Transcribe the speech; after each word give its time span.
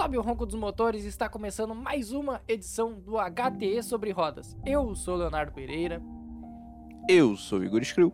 Sobe 0.00 0.16
o 0.16 0.22
ronco 0.22 0.46
dos 0.46 0.54
motores 0.54 1.04
e 1.04 1.08
está 1.08 1.28
começando 1.28 1.74
mais 1.74 2.10
uma 2.10 2.40
edição 2.48 2.98
do 2.98 3.18
HTE 3.18 3.82
sobre 3.82 4.10
rodas. 4.12 4.56
Eu 4.64 4.94
sou 4.94 5.14
Leonardo 5.14 5.52
Pereira. 5.52 6.00
Eu 7.06 7.36
sou 7.36 7.62
Igor 7.62 7.82
Skrill. 7.82 8.10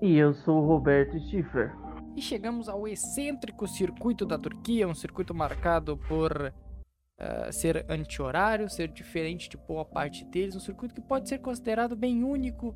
E 0.00 0.16
eu 0.16 0.32
sou 0.32 0.62
o 0.62 0.66
Roberto 0.66 1.20
Stifler. 1.20 1.76
E 2.16 2.22
chegamos 2.22 2.70
ao 2.70 2.88
excêntrico 2.88 3.68
circuito 3.68 4.24
da 4.24 4.38
Turquia, 4.38 4.88
um 4.88 4.94
circuito 4.94 5.34
marcado 5.34 5.98
por 6.08 6.32
uh, 6.32 7.52
ser 7.52 7.84
anti-horário, 7.90 8.70
ser 8.70 8.88
diferente 8.88 9.50
de 9.50 9.58
boa 9.58 9.84
parte 9.84 10.24
deles, 10.24 10.56
um 10.56 10.60
circuito 10.60 10.94
que 10.94 11.02
pode 11.02 11.28
ser 11.28 11.40
considerado 11.40 11.94
bem 11.94 12.24
único, 12.24 12.74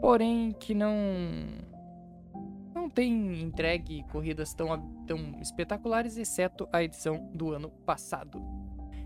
porém 0.00 0.50
que 0.50 0.74
não 0.74 0.90
tem 2.94 3.40
entregue 3.40 4.04
corridas 4.10 4.54
tão, 4.54 4.80
tão 5.06 5.40
espetaculares, 5.40 6.16
exceto 6.16 6.68
a 6.72 6.82
edição 6.82 7.30
do 7.34 7.52
ano 7.52 7.70
passado. 7.84 8.42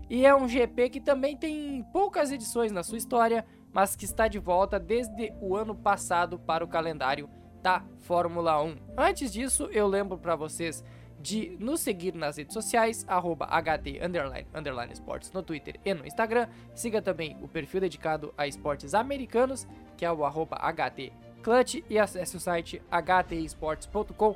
E 0.09 0.25
é 0.25 0.33
um 0.33 0.47
GP 0.47 0.89
que 0.89 1.01
também 1.01 1.35
tem 1.35 1.83
poucas 1.91 2.31
edições 2.31 2.71
na 2.71 2.83
sua 2.83 2.97
história, 2.97 3.45
mas 3.73 3.95
que 3.95 4.05
está 4.05 4.27
de 4.27 4.39
volta 4.39 4.79
desde 4.79 5.33
o 5.41 5.55
ano 5.55 5.75
passado 5.75 6.39
para 6.39 6.63
o 6.63 6.67
calendário 6.67 7.29
da 7.61 7.83
Fórmula 7.99 8.61
1. 8.63 8.77
Antes 8.97 9.33
disso, 9.33 9.69
eu 9.71 9.87
lembro 9.87 10.17
para 10.17 10.35
vocês 10.35 10.83
de 11.19 11.57
nos 11.59 11.81
seguir 11.81 12.13
nas 12.13 12.37
redes 12.37 12.53
sociais, 12.53 13.05
HT 13.05 13.99
underline, 14.01 14.47
underline 14.53 14.93
esportes 14.93 15.31
no 15.31 15.43
Twitter 15.43 15.79
e 15.83 15.93
no 15.93 16.05
Instagram. 16.05 16.47
Siga 16.73 17.01
também 17.01 17.35
o 17.41 17.47
perfil 17.47 17.81
dedicado 17.81 18.33
a 18.37 18.47
esportes 18.47 18.93
americanos, 18.93 19.67
que 19.97 20.05
é 20.05 20.11
o 20.11 20.23
arroba 20.23 20.57
HT 20.57 21.11
Clutch 21.43 21.83
e 21.89 21.97
acesse 21.97 22.35
o 22.35 22.39
site 22.39 22.81
htesports.com.br, 22.91 24.35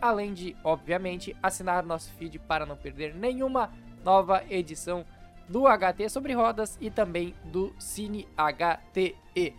além 0.00 0.34
de, 0.34 0.56
obviamente, 0.62 1.36
assinar 1.42 1.84
nosso 1.84 2.12
feed 2.12 2.38
para 2.38 2.66
não 2.66 2.76
perder 2.76 3.14
nenhuma 3.14 3.70
nova 4.04 4.44
edição 4.48 5.04
do 5.48 5.64
HT 5.66 6.08
sobre 6.08 6.32
rodas 6.32 6.76
e 6.80 6.90
também 6.90 7.34
do 7.44 7.74
Cine 7.78 8.28
HTE. 8.36 9.54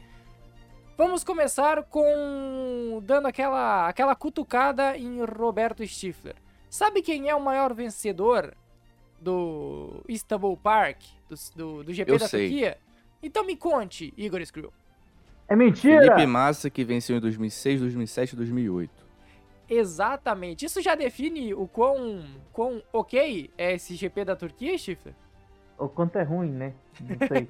Vamos 0.98 1.24
começar 1.24 1.84
com 1.84 3.00
dando 3.04 3.28
aquela, 3.28 3.88
aquela 3.88 4.16
cutucada 4.16 4.98
em 4.98 5.24
Roberto 5.24 5.86
Stifler. 5.86 6.36
Sabe 6.70 7.02
quem 7.02 7.30
é 7.30 7.36
o 7.36 7.44
maior 7.44 7.74
vencedor 7.74 8.56
do 9.20 10.04
Istanbul 10.08 10.58
Park, 10.58 11.02
do, 11.30 11.36
do, 11.56 11.84
do 11.84 11.94
GP 11.94 12.12
Eu 12.12 12.18
da 12.18 12.28
sei. 12.28 12.50
Turquia? 12.50 12.78
Então 13.22 13.44
me 13.44 13.56
conte, 13.56 14.14
Igor 14.18 14.42
Skrill. 14.42 14.74
É 15.48 15.56
mentira! 15.56 16.02
Felipe 16.02 16.26
Massa, 16.26 16.70
que 16.70 16.84
venceu 16.84 17.18
em 17.18 17.20
2006, 17.20 17.82
2007 17.82 18.34
e 18.34 18.36
2008. 18.36 19.08
Exatamente. 19.70 20.66
Isso 20.66 20.82
já 20.82 20.96
define 20.96 21.54
o 21.54 21.68
quão, 21.68 22.24
quão 22.54 22.82
ok 22.92 23.52
é 23.58 23.74
esse 23.74 23.96
GP 23.96 24.26
da 24.26 24.36
Turquia, 24.36 24.78
Stifler? 24.78 25.16
O 25.78 25.88
quanto 25.88 26.18
é 26.18 26.24
ruim, 26.24 26.52
né? 26.52 26.74
Não 27.02 27.28
sei. 27.28 27.50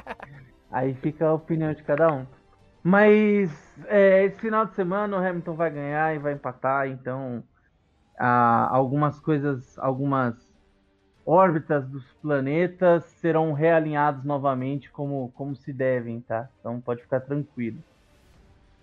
Aí 0.70 0.94
fica 0.94 1.26
a 1.26 1.34
opinião 1.34 1.72
de 1.72 1.82
cada 1.82 2.12
um. 2.12 2.26
Mas 2.82 3.50
é, 3.86 4.24
esse 4.24 4.38
final 4.40 4.66
de 4.66 4.74
semana 4.74 5.16
o 5.16 5.24
Hamilton 5.24 5.54
vai 5.54 5.70
ganhar 5.70 6.14
e 6.14 6.18
vai 6.18 6.34
empatar, 6.34 6.88
então 6.88 7.42
ah, 8.18 8.68
algumas 8.70 9.18
coisas, 9.18 9.78
algumas 9.78 10.43
órbitas 11.26 11.86
dos 11.88 12.04
planetas 12.22 13.04
serão 13.04 13.52
realinhados 13.52 14.24
novamente 14.24 14.90
como, 14.90 15.32
como 15.34 15.54
se 15.56 15.72
devem, 15.72 16.20
tá? 16.20 16.48
Então 16.60 16.80
pode 16.80 17.02
ficar 17.02 17.20
tranquilo. 17.20 17.78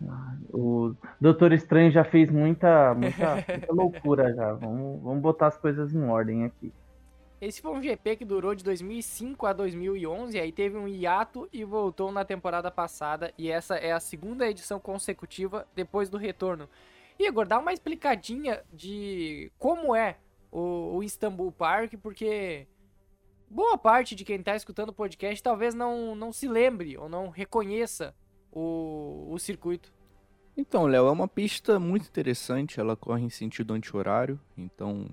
Ah, 0.08 0.36
O 0.52 0.94
Doutor 1.20 1.54
Estranho 1.54 1.92
já 1.92 2.04
fez 2.04 2.30
muita, 2.30 2.94
muita, 2.94 3.36
muita 3.48 3.74
loucura 3.74 4.34
já. 4.34 4.54
Vamos, 4.54 5.02
vamos 5.02 5.22
botar 5.22 5.48
as 5.48 5.58
coisas 5.58 5.94
em 5.94 6.04
ordem 6.04 6.46
aqui. 6.46 6.72
Esse 7.40 7.60
foi 7.60 7.72
um 7.72 7.82
GP 7.82 8.18
que 8.18 8.26
durou 8.26 8.54
de 8.54 8.64
2005 8.64 9.48
a 9.48 9.54
2011, 9.54 10.40
aí 10.40 10.52
teve 10.52 10.78
um 10.78 10.88
hiato 10.88 11.50
e 11.52 11.64
voltou 11.64 12.12
na 12.12 12.24
temporada 12.24 12.70
passada, 12.70 13.34
e 13.36 13.50
essa 13.50 13.78
é 13.78 13.92
a 13.92 14.00
segunda 14.00 14.48
edição 14.48 14.80
consecutiva 14.80 15.66
depois 15.76 16.08
do 16.08 16.20
retorno. 16.20 16.70
Igor, 17.18 17.48
dá 17.48 17.58
uma 17.58 17.74
explicadinha 17.74 18.62
de 18.72 19.52
como 19.58 19.96
é 19.96 20.18
o, 20.52 20.98
o 20.98 21.04
Istanbul 21.04 21.52
Park, 21.52 21.94
porque 22.02 22.68
boa 23.50 23.78
parte 23.78 24.16
de 24.16 24.26
quem 24.26 24.38
está 24.38 24.56
escutando 24.56 24.90
o 24.90 24.94
podcast 24.94 25.42
talvez 25.42 25.74
não, 25.74 26.16
não 26.16 26.32
se 26.32 26.48
lembre 26.48 26.98
ou 26.98 27.08
não 27.08 27.30
reconheça 27.30 28.14
o, 28.52 29.28
o 29.30 29.40
circuito. 29.40 29.94
Então, 30.56 30.86
Léo, 30.86 31.08
é 31.08 31.12
uma 31.12 31.28
pista 31.28 31.80
muito 31.80 32.08
interessante. 32.08 32.80
Ela 32.80 32.96
corre 32.96 33.24
em 33.24 33.30
sentido 33.30 33.74
anti-horário, 33.74 34.40
então 34.58 35.10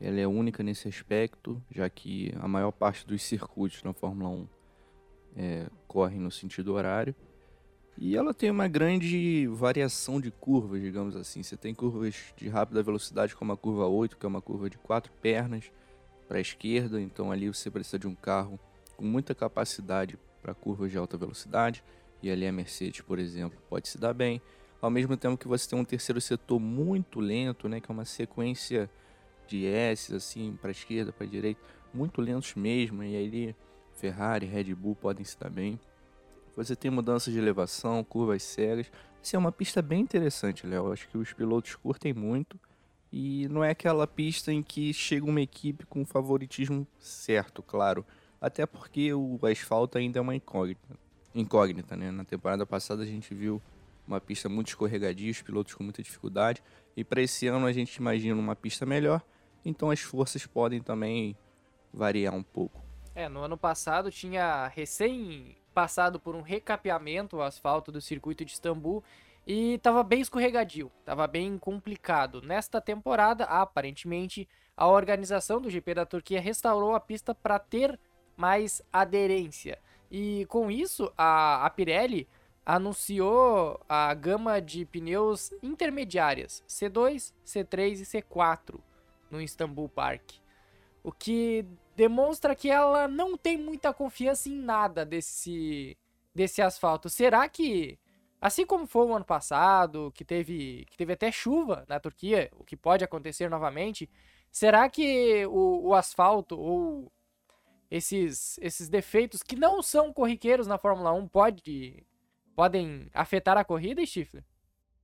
ela 0.00 0.20
é 0.20 0.26
única 0.26 0.62
nesse 0.62 0.88
aspecto, 0.88 1.62
já 1.70 1.88
que 1.88 2.32
a 2.40 2.48
maior 2.48 2.72
parte 2.72 3.06
dos 3.06 3.22
circuitos 3.22 3.82
na 3.82 3.92
Fórmula 3.92 4.28
1 4.28 4.48
é, 5.36 5.66
corre 5.86 6.18
no 6.18 6.30
sentido 6.30 6.74
horário. 6.74 7.14
E 7.98 8.14
ela 8.14 8.34
tem 8.34 8.50
uma 8.50 8.68
grande 8.68 9.46
variação 9.46 10.20
de 10.20 10.30
curvas, 10.30 10.82
digamos 10.82 11.16
assim. 11.16 11.42
Você 11.42 11.56
tem 11.56 11.74
curvas 11.74 12.34
de 12.36 12.48
rápida 12.48 12.82
velocidade, 12.82 13.34
como 13.34 13.52
a 13.52 13.56
curva 13.56 13.86
8, 13.86 14.18
que 14.18 14.26
é 14.26 14.28
uma 14.28 14.42
curva 14.42 14.68
de 14.68 14.76
quatro 14.76 15.10
pernas 15.22 15.70
para 16.28 16.38
a 16.38 16.40
esquerda, 16.40 17.00
então 17.00 17.32
ali 17.32 17.48
você 17.48 17.70
precisa 17.70 17.98
de 17.98 18.06
um 18.06 18.14
carro 18.14 18.60
com 18.96 19.04
muita 19.04 19.34
capacidade 19.34 20.18
para 20.42 20.54
curvas 20.54 20.90
de 20.90 20.98
alta 20.98 21.16
velocidade, 21.16 21.82
e 22.22 22.30
ali 22.30 22.46
a 22.46 22.52
Mercedes, 22.52 23.00
por 23.00 23.18
exemplo, 23.18 23.58
pode 23.68 23.88
se 23.88 23.98
dar 23.98 24.12
bem. 24.12 24.42
Ao 24.80 24.90
mesmo 24.90 25.16
tempo 25.16 25.38
que 25.38 25.48
você 25.48 25.68
tem 25.68 25.78
um 25.78 25.84
terceiro 25.84 26.20
setor 26.20 26.60
muito 26.60 27.18
lento, 27.18 27.68
né, 27.68 27.80
que 27.80 27.90
é 27.90 27.94
uma 27.94 28.04
sequência 28.04 28.90
de 29.46 29.64
S 29.64 30.14
assim 30.14 30.58
para 30.60 30.70
esquerda, 30.70 31.12
para 31.12 31.26
direita, 31.26 31.60
muito 31.94 32.20
lentos 32.20 32.54
mesmo, 32.54 33.02
e 33.02 33.16
aí 33.16 33.56
Ferrari, 33.94 34.44
Red 34.44 34.74
Bull 34.74 34.94
podem 34.94 35.24
se 35.24 35.38
dar 35.38 35.48
bem. 35.48 35.80
Você 36.56 36.74
tem 36.74 36.90
mudanças 36.90 37.32
de 37.32 37.38
elevação, 37.38 38.02
curvas 38.02 38.42
cegas. 38.42 38.90
Assim, 39.22 39.36
é 39.36 39.38
uma 39.38 39.52
pista 39.52 39.82
bem 39.82 40.00
interessante, 40.00 40.66
Léo. 40.66 40.90
Acho 40.90 41.06
que 41.08 41.18
os 41.18 41.32
pilotos 41.32 41.74
curtem 41.74 42.14
muito. 42.14 42.58
E 43.12 43.46
não 43.48 43.62
é 43.62 43.70
aquela 43.70 44.06
pista 44.06 44.50
em 44.50 44.62
que 44.62 44.92
chega 44.92 45.26
uma 45.26 45.40
equipe 45.40 45.84
com 45.84 46.04
favoritismo 46.04 46.86
certo, 46.98 47.62
claro. 47.62 48.04
Até 48.40 48.64
porque 48.64 49.12
o 49.12 49.38
asfalto 49.42 49.98
ainda 49.98 50.18
é 50.18 50.22
uma 50.22 50.34
incógnita. 50.34 50.98
Incógnita, 51.34 51.96
né? 51.96 52.10
Na 52.10 52.24
temporada 52.24 52.64
passada 52.64 53.02
a 53.02 53.06
gente 53.06 53.34
viu 53.34 53.60
uma 54.06 54.20
pista 54.20 54.48
muito 54.48 54.68
escorregadia, 54.68 55.30
os 55.30 55.42
pilotos 55.42 55.74
com 55.74 55.84
muita 55.84 56.02
dificuldade. 56.02 56.62
E 56.96 57.04
para 57.04 57.20
esse 57.20 57.46
ano 57.46 57.66
a 57.66 57.72
gente 57.72 57.96
imagina 57.96 58.38
uma 58.38 58.56
pista 58.56 58.86
melhor. 58.86 59.22
Então 59.64 59.90
as 59.90 60.00
forças 60.00 60.46
podem 60.46 60.80
também 60.80 61.36
variar 61.92 62.34
um 62.34 62.42
pouco. 62.42 62.82
É, 63.14 63.28
no 63.28 63.40
ano 63.40 63.56
passado 63.56 64.10
tinha 64.10 64.68
recém 64.68 65.56
passado 65.76 66.18
por 66.18 66.34
um 66.34 66.40
recapeamento 66.40 67.36
o 67.36 67.42
asfalto 67.42 67.92
do 67.92 68.00
circuito 68.00 68.46
de 68.46 68.52
Istambul 68.52 69.04
e 69.46 69.74
estava 69.74 70.02
bem 70.02 70.22
escorregadio, 70.22 70.90
estava 71.00 71.26
bem 71.26 71.58
complicado. 71.58 72.40
Nesta 72.40 72.80
temporada, 72.80 73.44
aparentemente, 73.44 74.48
a 74.74 74.88
organização 74.88 75.60
do 75.60 75.68
GP 75.68 75.92
da 75.92 76.06
Turquia 76.06 76.40
restaurou 76.40 76.94
a 76.94 77.00
pista 77.00 77.34
para 77.34 77.58
ter 77.58 78.00
mais 78.38 78.80
aderência. 78.90 79.78
E 80.10 80.46
com 80.46 80.70
isso, 80.70 81.12
a, 81.14 81.66
a 81.66 81.68
Pirelli 81.68 82.26
anunciou 82.64 83.78
a 83.86 84.14
gama 84.14 84.62
de 84.62 84.86
pneus 84.86 85.52
intermediárias 85.62 86.64
C2, 86.66 87.34
C3 87.44 88.00
e 88.00 88.22
C4 88.22 88.80
no 89.30 89.42
Istanbul 89.42 89.90
Park. 89.90 90.22
O 91.04 91.12
que 91.12 91.66
demonstra 91.96 92.54
que 92.54 92.70
ela 92.70 93.08
não 93.08 93.36
tem 93.36 93.56
muita 93.56 93.92
confiança 93.92 94.48
em 94.48 94.56
nada 94.56 95.04
desse, 95.04 95.96
desse 96.34 96.60
asfalto. 96.60 97.08
Será 97.08 97.48
que, 97.48 97.98
assim 98.40 98.66
como 98.66 98.86
foi 98.86 99.06
o 99.06 99.14
ano 99.14 99.24
passado, 99.24 100.12
que 100.14 100.24
teve, 100.24 100.84
que 100.90 100.96
teve 100.96 101.14
até 101.14 101.32
chuva 101.32 101.84
na 101.88 101.98
Turquia, 101.98 102.50
o 102.52 102.64
que 102.64 102.76
pode 102.76 103.02
acontecer 103.02 103.48
novamente, 103.48 104.10
será 104.52 104.88
que 104.90 105.46
o, 105.46 105.88
o 105.88 105.94
asfalto 105.94 106.58
ou 106.60 107.10
esses, 107.90 108.58
esses 108.60 108.88
defeitos 108.88 109.42
que 109.42 109.56
não 109.56 109.82
são 109.82 110.12
corriqueiros 110.12 110.66
na 110.66 110.76
Fórmula 110.76 111.12
1 111.12 111.28
pode, 111.28 112.04
podem 112.54 113.08
afetar 113.14 113.56
a 113.56 113.64
corrida, 113.64 114.04
Stifler? 114.04 114.44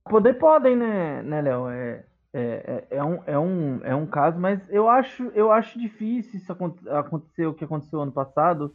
Poder 0.05 0.33
podem, 0.35 0.75
né, 0.75 1.23
né 1.23 1.41
Léo? 1.41 1.69
É, 1.69 2.05
é, 2.33 2.87
é, 2.89 2.97
é, 2.97 3.03
um, 3.03 3.19
é, 3.27 3.37
um, 3.39 3.79
é 3.83 3.95
um 3.95 4.07
caso, 4.07 4.39
mas 4.39 4.59
eu 4.69 4.89
acho, 4.89 5.23
eu 5.35 5.51
acho 5.51 5.79
difícil 5.79 6.39
isso 6.39 6.51
aconte- 6.51 6.87
acontecer 6.89 7.45
o 7.45 7.53
que 7.53 7.63
aconteceu 7.63 8.01
ano 8.01 8.11
passado 8.11 8.73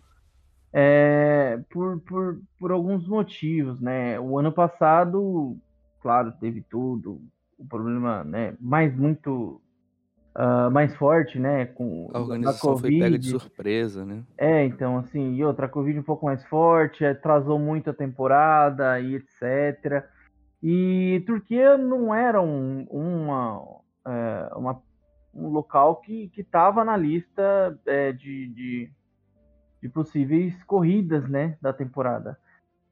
é, 0.73 1.61
por, 1.71 2.01
por, 2.03 2.41
por 2.59 2.71
alguns 2.71 3.07
motivos, 3.09 3.81
né? 3.81 4.21
O 4.21 4.39
ano 4.39 4.53
passado, 4.53 5.57
claro, 6.01 6.33
teve 6.41 6.63
tudo, 6.63 7.21
o 7.59 7.67
problema, 7.67 8.23
né, 8.23 8.55
mais 8.61 8.95
muito 8.97 9.61
ah, 10.41 10.71
mais 10.71 10.95
forte, 10.95 11.37
né, 11.37 11.67
com 11.67 12.09
A 12.15 12.21
organização 12.21 12.79
foi 12.79 12.97
pega 12.97 13.19
de 13.19 13.29
Covid. 13.29 13.41
surpresa, 13.41 14.05
né? 14.05 14.23
É, 14.37 14.65
então, 14.65 14.97
assim, 14.99 15.35
e 15.35 15.45
outra, 15.45 15.67
a 15.67 15.69
Covid 15.69 15.99
um 15.99 16.03
pouco 16.05 16.27
mais 16.27 16.45
forte, 16.45 17.05
atrasou 17.05 17.59
muito 17.59 17.91
a 17.91 17.93
temporada 17.93 19.01
e 19.01 19.17
etc. 19.17 20.05
E 20.63 21.23
Turquia 21.27 21.77
não 21.79 22.15
era 22.15 22.41
um, 22.41 22.83
uma, 22.91 23.63
é, 24.07 24.53
uma, 24.57 24.83
um 25.35 25.49
local 25.49 25.97
que 25.97 26.31
estava 26.37 26.85
na 26.85 26.97
lista 26.97 27.79
é, 27.87 28.13
de, 28.13 28.49
de, 28.49 28.91
de, 29.81 29.89
possíveis 29.89 30.63
corridas 30.65 31.29
né, 31.29 31.57
da 31.63 31.73
temporada. 31.73 32.39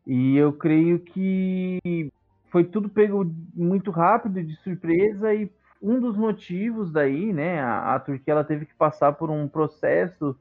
E 0.07 0.37
eu 0.37 0.53
creio 0.53 1.01
que 1.01 2.13
foi 2.51 2.65
tudo 2.65 2.89
pego 2.89 3.29
muito 3.55 3.91
rápido, 3.91 4.43
de 4.43 4.55
surpresa, 4.57 5.35
e 5.35 5.51
um 5.83 6.01
dos 6.01 6.17
motivos 6.17 6.93
daí, 6.93 7.33
né, 7.33 7.61
a, 7.61 7.97
a 7.97 8.01
Turquia 8.01 8.33
ela 8.33 8.45
teve 8.45 8.65
que 8.67 8.75
passar 8.75 9.13
por 9.13 9.29
um 9.29 9.49
processo 9.49 10.37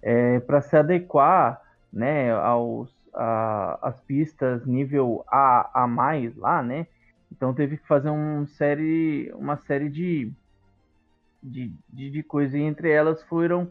é, 0.00 0.38
para 0.40 0.60
se 0.60 0.76
adequar 0.76 1.60
né, 1.92 2.32
aos, 2.32 2.94
a, 3.18 3.78
as 3.82 4.00
pistas 4.02 4.64
nível 4.64 5.24
A 5.26 5.82
a 5.82 5.86
mais 5.86 6.36
lá, 6.36 6.62
né? 6.62 6.86
Então 7.32 7.52
teve 7.52 7.76
que 7.76 7.86
fazer 7.86 8.10
um 8.10 8.46
série, 8.46 9.30
uma 9.34 9.56
série 9.56 9.90
de, 9.90 10.32
de, 11.42 11.72
de, 11.92 12.10
de 12.10 12.22
coisas. 12.22 12.54
E 12.54 12.62
entre 12.62 12.90
elas 12.90 13.22
foram 13.24 13.68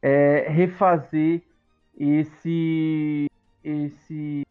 é, 0.00 0.46
refazer 0.48 1.42
esse, 1.96 3.26
esse, 3.62 4.46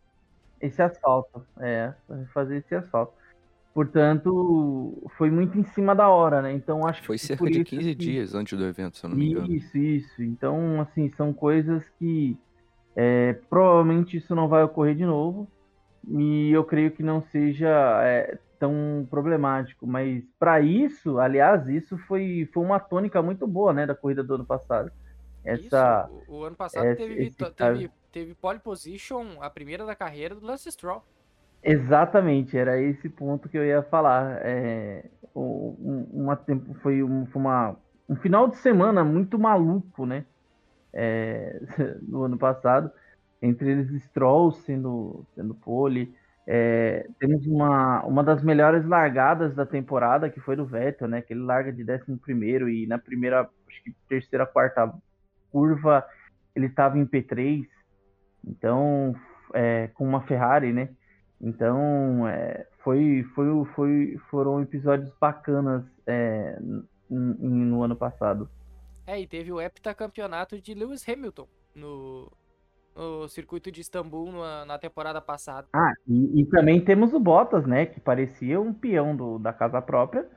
esse 0.61 0.81
asfalto. 0.81 1.45
É, 1.59 1.93
refazer 2.09 2.59
esse 2.59 2.75
asfalto. 2.75 3.13
Portanto, 3.73 5.03
foi 5.17 5.29
muito 5.29 5.59
em 5.59 5.63
cima 5.65 5.93
da 5.93 6.07
hora, 6.07 6.41
né? 6.41 6.53
Então 6.53 6.87
acho 6.87 7.03
foi 7.03 7.17
que. 7.17 7.27
Foi 7.27 7.51
cerca 7.51 7.51
de 7.51 7.63
15 7.63 7.83
que... 7.83 7.95
dias 7.95 8.33
antes 8.33 8.57
do 8.57 8.65
evento, 8.65 8.97
se 8.97 9.05
eu 9.05 9.09
não 9.09 9.17
me 9.17 9.31
engano. 9.31 9.51
Isso, 9.51 9.77
isso. 9.77 10.23
Então, 10.23 10.79
assim, 10.79 11.09
são 11.09 11.33
coisas 11.33 11.83
que 11.99 12.37
é, 12.95 13.33
provavelmente 13.49 14.17
isso 14.17 14.33
não 14.33 14.47
vai 14.47 14.63
ocorrer 14.63 14.95
de 14.95 15.05
novo. 15.05 15.47
E 16.07 16.51
eu 16.51 16.63
creio 16.63 16.91
que 16.91 17.01
não 17.01 17.21
seja 17.23 17.69
é, 18.03 18.37
tão 18.59 19.07
problemático. 19.09 19.85
Mas 19.85 20.23
para 20.39 20.61
isso, 20.61 21.19
aliás, 21.19 21.67
isso 21.67 21.97
foi, 21.97 22.49
foi 22.53 22.63
uma 22.63 22.79
tônica 22.79 23.21
muito 23.21 23.45
boa, 23.47 23.73
né, 23.73 23.85
da 23.85 23.95
corrida 23.95 24.23
do 24.23 24.35
ano 24.35 24.45
passado. 24.45 24.91
Essa, 25.43 26.09
isso, 26.09 26.31
o, 26.31 26.39
o 26.39 26.43
ano 26.43 26.55
passado 26.55 26.85
esse, 26.87 26.95
teve, 26.95 27.23
esse 27.23 27.51
teve, 27.51 27.91
teve 28.11 28.33
pole 28.33 28.59
position, 28.59 29.37
a 29.39 29.49
primeira 29.49 29.85
da 29.85 29.95
carreira 29.95 30.33
do 30.33 30.45
Lance 30.45 30.71
Stroll. 30.71 31.03
Exatamente, 31.61 32.55
era 32.57 32.79
esse 32.79 33.09
ponto 33.09 33.49
que 33.49 33.57
eu 33.57 33.65
ia 33.65 33.81
falar. 33.83 34.39
É, 34.41 35.05
um, 35.35 36.07
uma, 36.13 36.39
foi, 36.81 37.03
um, 37.03 37.25
foi 37.25 37.41
uma, 37.41 37.75
um 38.07 38.15
final 38.15 38.47
de 38.47 38.57
semana 38.57 39.03
muito 39.03 39.37
maluco, 39.37 40.05
né? 40.05 40.25
É, 40.95 41.59
no 42.07 42.23
ano 42.23 42.37
passado, 42.37 42.89
entre 43.41 43.69
eles 43.69 44.03
Stroll 44.03 44.51
sendo, 44.51 45.25
sendo 45.35 45.53
pole. 45.53 46.15
É, 46.47 47.07
temos 47.19 47.45
uma, 47.47 48.03
uma 48.05 48.23
das 48.23 48.43
melhores 48.43 48.85
largadas 48.85 49.53
da 49.55 49.65
temporada, 49.65 50.29
que 50.29 50.39
foi 50.39 50.55
do 50.55 50.65
Vettel, 50.65 51.07
né? 51.07 51.21
Que 51.21 51.33
ele 51.33 51.41
larga 51.41 51.71
de 51.71 51.83
11 51.83 52.71
e 52.71 52.87
na 52.87 52.97
primeira, 52.97 53.41
acho 53.41 53.83
que 53.83 53.95
terceira, 54.07 54.45
quarta 54.45 54.93
curva, 55.51 56.05
ele 56.55 56.67
estava 56.67 56.97
em 56.97 57.05
P3. 57.05 57.65
Então, 58.43 59.15
é, 59.53 59.87
com 59.93 60.07
uma 60.07 60.21
Ferrari, 60.21 60.71
né? 60.71 60.89
Então, 61.41 62.27
é, 62.27 62.65
foi, 62.83 63.23
foi, 63.33 63.65
foi, 63.75 64.19
foram 64.29 64.61
episódios 64.61 65.11
bacanas 65.19 65.83
é, 66.05 66.57
no 67.09 67.83
ano 67.83 67.95
passado. 67.95 68.49
É, 69.07 69.19
e 69.19 69.27
teve 69.27 69.51
o 69.51 69.61
heptacampeonato 69.61 70.59
de 70.59 70.73
Lewis 70.73 71.07
Hamilton 71.07 71.47
no, 71.75 72.31
no 72.95 73.27
circuito 73.27 73.71
de 73.71 73.81
Istambul 73.81 74.31
na, 74.31 74.65
na 74.65 74.79
temporada 74.79 75.21
passada. 75.21 75.67
Ah, 75.73 75.93
e, 76.07 76.41
e, 76.41 76.45
também 76.45 76.83
temos 76.83 77.13
o 77.13 77.19
Bottas, 77.19 77.65
né? 77.67 77.85
Que 77.85 77.99
parecia 77.99 78.59
um 78.59 78.73
peão 78.73 79.15
do, 79.15 79.37
da 79.37 79.53
casa 79.53 79.81
própria. 79.81 80.27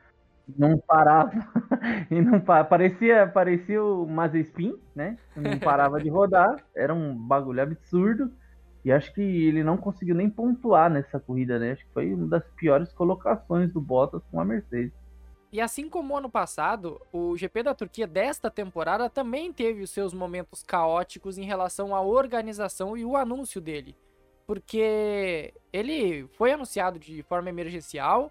Não 0.56 0.78
parava. 0.78 1.30
e 2.10 2.20
não 2.20 2.40
parecia, 2.40 3.26
parecia 3.26 3.82
o 3.82 4.06
Mazespin, 4.06 4.74
né? 4.94 5.16
Não 5.36 5.58
parava 5.58 6.00
de 6.00 6.08
rodar. 6.08 6.56
Era 6.74 6.92
um 6.92 7.14
bagulho 7.14 7.62
absurdo. 7.62 8.30
E 8.84 8.92
acho 8.92 9.12
que 9.12 9.20
ele 9.20 9.62
não 9.62 9.76
conseguiu 9.76 10.14
nem 10.14 10.30
pontuar 10.30 10.90
nessa 10.90 11.18
corrida, 11.18 11.58
né? 11.58 11.72
Acho 11.72 11.86
que 11.86 11.92
foi 11.92 12.14
uma 12.14 12.26
das 12.26 12.44
piores 12.56 12.92
colocações 12.92 13.72
do 13.72 13.80
Bottas 13.80 14.22
com 14.30 14.40
a 14.40 14.44
Mercedes. 14.44 14.92
E 15.50 15.60
assim 15.62 15.88
como 15.88 16.16
ano 16.16 16.28
passado, 16.28 17.00
o 17.10 17.34
GP 17.36 17.62
da 17.62 17.74
Turquia 17.74 18.06
desta 18.06 18.50
temporada 18.50 19.08
também 19.08 19.50
teve 19.50 19.82
os 19.82 19.90
seus 19.90 20.12
momentos 20.12 20.62
caóticos 20.62 21.38
em 21.38 21.44
relação 21.44 21.94
à 21.94 22.02
organização 22.02 22.96
e 22.96 23.04
o 23.04 23.16
anúncio 23.16 23.58
dele. 23.60 23.96
Porque 24.46 25.54
ele 25.72 26.28
foi 26.36 26.52
anunciado 26.52 26.98
de 26.98 27.22
forma 27.22 27.48
emergencial, 27.48 28.30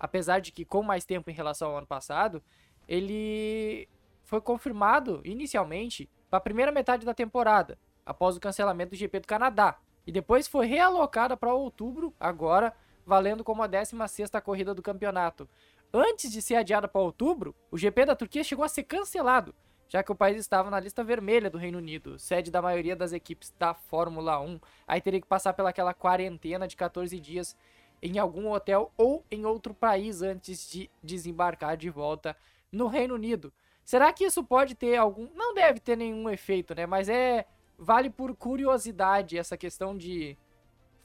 apesar 0.00 0.38
de 0.38 0.52
que 0.52 0.64
com 0.64 0.82
mais 0.82 1.04
tempo 1.04 1.30
em 1.30 1.34
relação 1.34 1.70
ao 1.70 1.78
ano 1.78 1.86
passado, 1.86 2.42
ele 2.88 3.86
foi 4.24 4.40
confirmado 4.40 5.20
inicialmente 5.22 6.08
para 6.30 6.38
a 6.38 6.42
primeira 6.42 6.72
metade 6.72 7.04
da 7.04 7.12
temporada, 7.12 7.78
após 8.06 8.36
o 8.36 8.40
cancelamento 8.40 8.90
do 8.90 8.96
GP 8.96 9.20
do 9.20 9.26
Canadá, 9.26 9.78
e 10.06 10.12
depois 10.12 10.48
foi 10.48 10.66
realocada 10.66 11.36
para 11.36 11.52
outubro, 11.54 12.12
agora, 12.18 12.74
valendo 13.06 13.44
como 13.44 13.62
a 13.62 13.68
16ª 13.68 14.40
corrida 14.40 14.74
do 14.74 14.82
campeonato. 14.82 15.48
Antes 15.96 16.32
de 16.32 16.42
ser 16.42 16.56
adiada 16.56 16.88
para 16.88 17.00
outubro, 17.00 17.54
o 17.70 17.78
GP 17.78 18.06
da 18.06 18.16
Turquia 18.16 18.42
chegou 18.42 18.64
a 18.64 18.68
ser 18.68 18.82
cancelado, 18.82 19.54
já 19.86 20.02
que 20.02 20.10
o 20.10 20.16
país 20.16 20.36
estava 20.36 20.68
na 20.68 20.80
lista 20.80 21.04
vermelha 21.04 21.48
do 21.48 21.56
Reino 21.56 21.78
Unido, 21.78 22.18
sede 22.18 22.50
da 22.50 22.60
maioria 22.60 22.96
das 22.96 23.12
equipes 23.12 23.54
da 23.56 23.74
Fórmula 23.74 24.40
1. 24.40 24.58
Aí 24.88 25.00
teria 25.00 25.20
que 25.20 25.26
passar 25.28 25.52
pelaquela 25.52 25.94
quarentena 25.94 26.66
de 26.66 26.74
14 26.74 27.20
dias 27.20 27.56
em 28.02 28.18
algum 28.18 28.50
hotel 28.50 28.90
ou 28.96 29.24
em 29.30 29.46
outro 29.46 29.72
país 29.72 30.20
antes 30.20 30.68
de 30.68 30.90
desembarcar 31.00 31.76
de 31.76 31.88
volta 31.90 32.36
no 32.72 32.88
Reino 32.88 33.14
Unido. 33.14 33.52
Será 33.84 34.12
que 34.12 34.24
isso 34.24 34.42
pode 34.42 34.74
ter 34.74 34.96
algum. 34.96 35.28
Não 35.32 35.54
deve 35.54 35.78
ter 35.78 35.96
nenhum 35.96 36.28
efeito, 36.28 36.74
né? 36.74 36.86
Mas 36.86 37.08
é 37.08 37.46
vale 37.78 38.10
por 38.10 38.34
curiosidade 38.34 39.38
essa 39.38 39.56
questão 39.56 39.96
de. 39.96 40.36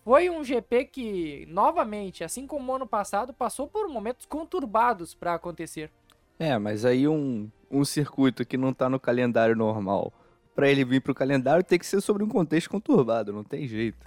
Foi 0.03 0.29
um 0.29 0.43
GP 0.43 0.85
que, 0.85 1.45
novamente, 1.49 2.23
assim 2.23 2.47
como 2.47 2.71
o 2.71 2.75
ano 2.75 2.87
passado, 2.87 3.33
passou 3.33 3.67
por 3.67 3.87
momentos 3.89 4.25
conturbados 4.25 5.13
para 5.13 5.33
acontecer. 5.33 5.91
É, 6.39 6.57
mas 6.57 6.85
aí 6.85 7.07
um, 7.07 7.49
um 7.69 7.83
circuito 7.83 8.45
que 8.45 8.57
não 8.57 8.73
tá 8.73 8.89
no 8.89 8.99
calendário 8.99 9.55
normal, 9.55 10.13
para 10.55 10.69
ele 10.69 10.85
vir 10.85 11.01
pro 11.01 11.13
calendário 11.13 11.63
tem 11.63 11.77
que 11.77 11.85
ser 11.85 12.01
sobre 12.01 12.23
um 12.23 12.29
contexto 12.29 12.69
conturbado, 12.69 13.33
não 13.33 13.43
tem 13.43 13.67
jeito. 13.67 13.97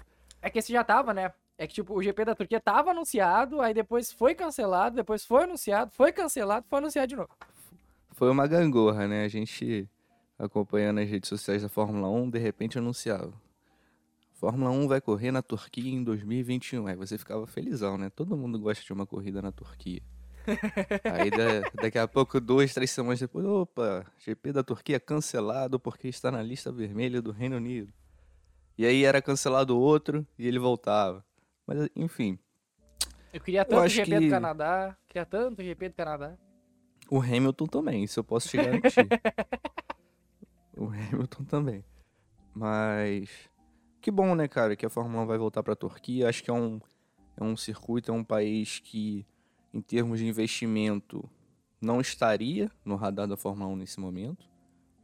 É 0.41 0.51
que 0.51 0.59
esse 0.59 0.73
já 0.73 0.83
tava, 0.83 1.15
né? 1.15 1.33
É 1.59 1.67
que, 1.67 1.75
tipo, 1.75 1.95
o 1.95 2.03
GP 2.03 2.25
da 2.25 2.35
Turquia 2.35 2.61
tava 2.61 2.91
anunciado, 2.91 3.61
aí 3.61 3.73
depois 3.73 4.11
foi 4.11 4.35
cancelado, 4.35 4.97
depois 4.97 5.25
foi 5.25 5.45
anunciado, 5.45 5.93
foi 5.93 6.11
cancelado, 6.11 6.67
foi 6.69 6.79
anunciado 6.79 7.07
de 7.09 7.17
novo. 7.17 7.31
Foi 8.11 8.31
uma 8.31 8.47
gangorra, 8.47 9.07
né? 9.07 9.25
A 9.25 9.29
gente 9.29 9.89
acompanhando 10.39 11.01
as 11.01 11.09
redes 11.09 11.29
sociais 11.29 11.63
da 11.63 11.69
Fórmula 11.69 12.09
1, 12.09 12.31
de 12.31 12.39
repente 12.39 12.79
anunciava. 12.79 13.33
Fórmula 14.43 14.73
1 14.73 14.89
vai 14.89 15.01
correr 15.01 15.31
na 15.31 15.41
Turquia 15.41 15.89
em 15.89 16.03
2021. 16.03 16.89
Aí 16.89 16.97
você 16.97 17.17
ficava 17.17 17.47
felizão, 17.47 17.97
né? 17.97 18.11
Todo 18.11 18.37
mundo 18.37 18.59
gosta 18.59 18.85
de 18.85 18.93
uma 18.93 19.07
corrida 19.07 19.41
na 19.41 19.53
Turquia. 19.53 20.03
Aí 21.05 21.31
da, 21.31 21.61
daqui 21.81 21.97
a 21.97 22.09
pouco, 22.09 22.41
duas, 22.41 22.75
três 22.75 22.91
semanas 22.91 23.21
depois, 23.21 23.47
opa, 23.47 24.05
GP 24.19 24.53
da 24.53 24.65
Turquia 24.65 24.99
cancelado 24.99 25.79
porque 25.79 26.09
está 26.09 26.29
na 26.33 26.43
lista 26.43 26.73
vermelha 26.73 27.23
do 27.23 27.31
Reino 27.31 27.55
Unido. 27.55 27.93
E 28.77 28.85
aí 28.85 29.05
era 29.05 29.23
cancelado 29.23 29.79
outro 29.79 30.27
e 30.37 30.49
ele 30.49 30.59
voltava. 30.59 31.25
Mas 31.65 31.89
enfim. 31.95 32.37
Eu 33.33 33.41
queria 33.41 33.65
tanto 33.65 33.85
o 33.85 33.89
GP 33.89 34.11
que... 34.11 34.21
do 34.23 34.29
Canadá, 34.29 34.97
queria 35.07 35.25
tanto 35.25 35.63
GP 35.63 35.91
do 35.91 35.95
Canadá. 35.95 36.37
O 37.09 37.21
Hamilton 37.21 37.67
também, 37.67 38.03
isso 38.03 38.19
eu 38.19 38.25
posso 38.25 38.49
te 38.49 38.57
garantir. 38.57 39.07
o 40.77 40.87
Hamilton 40.87 41.45
também. 41.45 41.85
Mas 42.53 43.31
que 44.03 44.11
bom, 44.11 44.35
né, 44.35 44.49
cara, 44.49 44.75
que 44.75 44.85
a 44.85 44.91
Fórmula 44.91 45.23
1 45.23 45.27
vai 45.27 45.39
voltar 45.39 45.63
para 45.63 45.75
a 45.75 45.77
Turquia. 45.77 46.29
Acho 46.29 46.43
que 46.43 46.51
é 46.51 46.53
um, 46.53 46.81
é 47.37 47.45
um 47.45 47.57
circuito, 47.57 48.11
é 48.11 48.15
um 48.15 48.25
país 48.25 48.81
que, 48.81 49.25
em 49.73 49.81
termos 49.81 50.19
de 50.19 50.27
investimento, 50.27 51.31
não 51.81 52.01
estaria 52.01 52.69
no 52.85 52.97
radar 52.97 53.29
da 53.29 53.37
Fórmula 53.37 53.71
1 53.71 53.77
nesse 53.77 54.01
momento. 54.01 54.51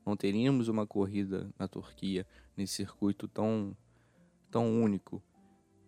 Não 0.04 0.16
teríamos 0.16 0.66
uma 0.66 0.84
corrida 0.84 1.48
na 1.56 1.68
Turquia 1.68 2.26
nesse 2.56 2.74
circuito 2.74 3.28
tão, 3.28 3.76
tão 4.50 4.82
único, 4.82 5.22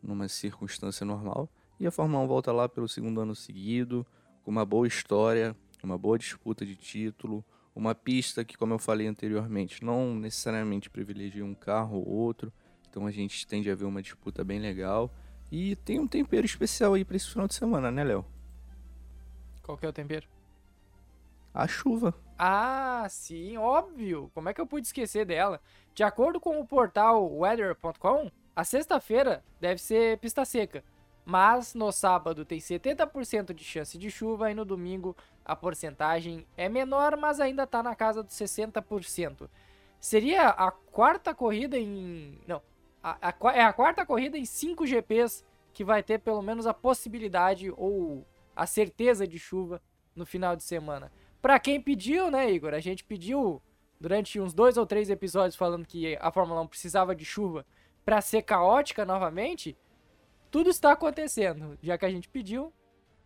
numa 0.01 0.29
circunstância 0.29 1.05
normal. 1.05 1.51
E 1.81 1.89
a 1.89 1.91
Fórmula 1.91 2.23
1 2.23 2.29
volta 2.29 2.53
lá 2.53 2.69
pelo 2.69 2.87
segundo 2.87 3.21
ano 3.21 3.35
seguido, 3.35 4.07
com 4.45 4.53
uma 4.53 4.65
boa 4.65 4.87
história, 4.87 5.57
uma 5.83 5.99
boa 5.99 6.17
disputa 6.17 6.65
de 6.65 6.77
título, 6.77 7.45
uma 7.75 7.93
pista 7.93 8.45
que, 8.45 8.57
como 8.57 8.73
eu 8.73 8.79
falei 8.79 9.09
anteriormente, 9.09 9.85
não 9.85 10.15
necessariamente 10.15 10.89
privilegia 10.89 11.45
um 11.45 11.55
carro 11.55 11.99
ou 11.99 12.09
outro. 12.09 12.53
Então 12.91 13.07
a 13.07 13.11
gente 13.11 13.47
tende 13.47 13.71
a 13.71 13.75
ver 13.75 13.85
uma 13.85 14.03
disputa 14.03 14.43
bem 14.43 14.59
legal. 14.59 15.11
E 15.51 15.77
tem 15.77 15.99
um 15.99 16.07
tempero 16.07 16.45
especial 16.45 16.95
aí 16.95 17.05
para 17.05 17.17
esse 17.17 17.31
final 17.31 17.47
de 17.47 17.55
semana, 17.55 17.91
né, 17.91 18.05
Léo? 18.05 18.25
Qual 19.63 19.79
que 19.79 19.87
é 19.87 19.89
o 19.89 19.93
tempero? 19.93 20.27
A 21.55 21.67
chuva. 21.67 22.15
Ah, 22.39 23.07
sim, 23.09 23.57
óbvio. 23.57 24.31
Como 24.35 24.49
é 24.49 24.55
que 24.55 24.61
eu 24.61 24.67
pude 24.67 24.87
esquecer 24.87 25.25
dela? 25.25 25.61
De 25.95 26.03
acordo 26.03 26.41
com 26.41 26.61
o 26.61 26.67
portal 26.67 27.29
weather.com, 27.33 28.31
a 28.55 28.65
sexta-feira 28.65 29.45
deve 29.61 29.81
ser 29.81 30.19
pista 30.19 30.45
seca. 30.45 30.85
Mas 31.25 31.75
no 31.75 31.93
sábado 31.93 32.45
tem 32.45 32.59
70% 32.59 33.53
de 33.53 33.63
chance 33.63 33.99
de 33.99 34.11
chuva 34.11 34.51
e 34.51 34.55
no 34.55 34.65
domingo 34.65 35.17
a 35.45 35.55
porcentagem 35.55 36.47
é 36.57 36.69
menor, 36.69 37.17
mas 37.17 37.41
ainda 37.41 37.67
tá 37.67 37.83
na 37.83 37.95
casa 37.95 38.23
dos 38.23 38.35
60%. 38.35 39.49
Seria 40.01 40.49
a 40.49 40.71
quarta 40.71 41.35
corrida 41.35 41.79
em. 41.79 42.39
Não. 42.47 42.63
A, 43.03 43.29
a, 43.29 43.53
é 43.53 43.63
a 43.63 43.73
quarta 43.73 44.05
corrida 44.05 44.37
em 44.37 44.45
5 44.45 44.87
GPs 44.87 45.45
que 45.73 45.85
vai 45.85 46.03
ter 46.03 46.19
pelo 46.19 46.43
menos 46.43 46.67
a 46.67 46.75
possibilidade 46.75 47.73
ou 47.77 48.27
a 48.55 48.67
certeza 48.67 49.27
de 49.27 49.39
chuva 49.39 49.81
no 50.15 50.27
final 50.27 50.55
de 50.55 50.63
semana. 50.63 51.11
Para 51.41 51.59
quem 51.59 51.81
pediu, 51.81 52.31
né, 52.31 52.51
Igor? 52.51 52.75
A 52.75 52.81
gente 52.81 53.03
pediu 53.05 53.63
durante 53.99 54.41
uns 54.41 54.53
dois 54.53 54.77
ou 54.77 54.85
três 54.85 55.09
episódios 55.11 55.57
falando 55.57 55.87
que 55.87 56.17
a 56.21 56.31
Fórmula 56.31 56.61
1 56.63 56.67
precisava 56.67 57.15
de 57.15 57.25
chuva 57.25 57.65
para 58.05 58.21
ser 58.21 58.43
caótica 58.43 59.05
novamente. 59.05 59.77
Tudo 60.51 60.69
está 60.69 60.93
acontecendo, 60.93 61.79
já 61.83 61.97
que 61.97 62.05
a 62.05 62.11
gente 62.11 62.29
pediu. 62.29 62.73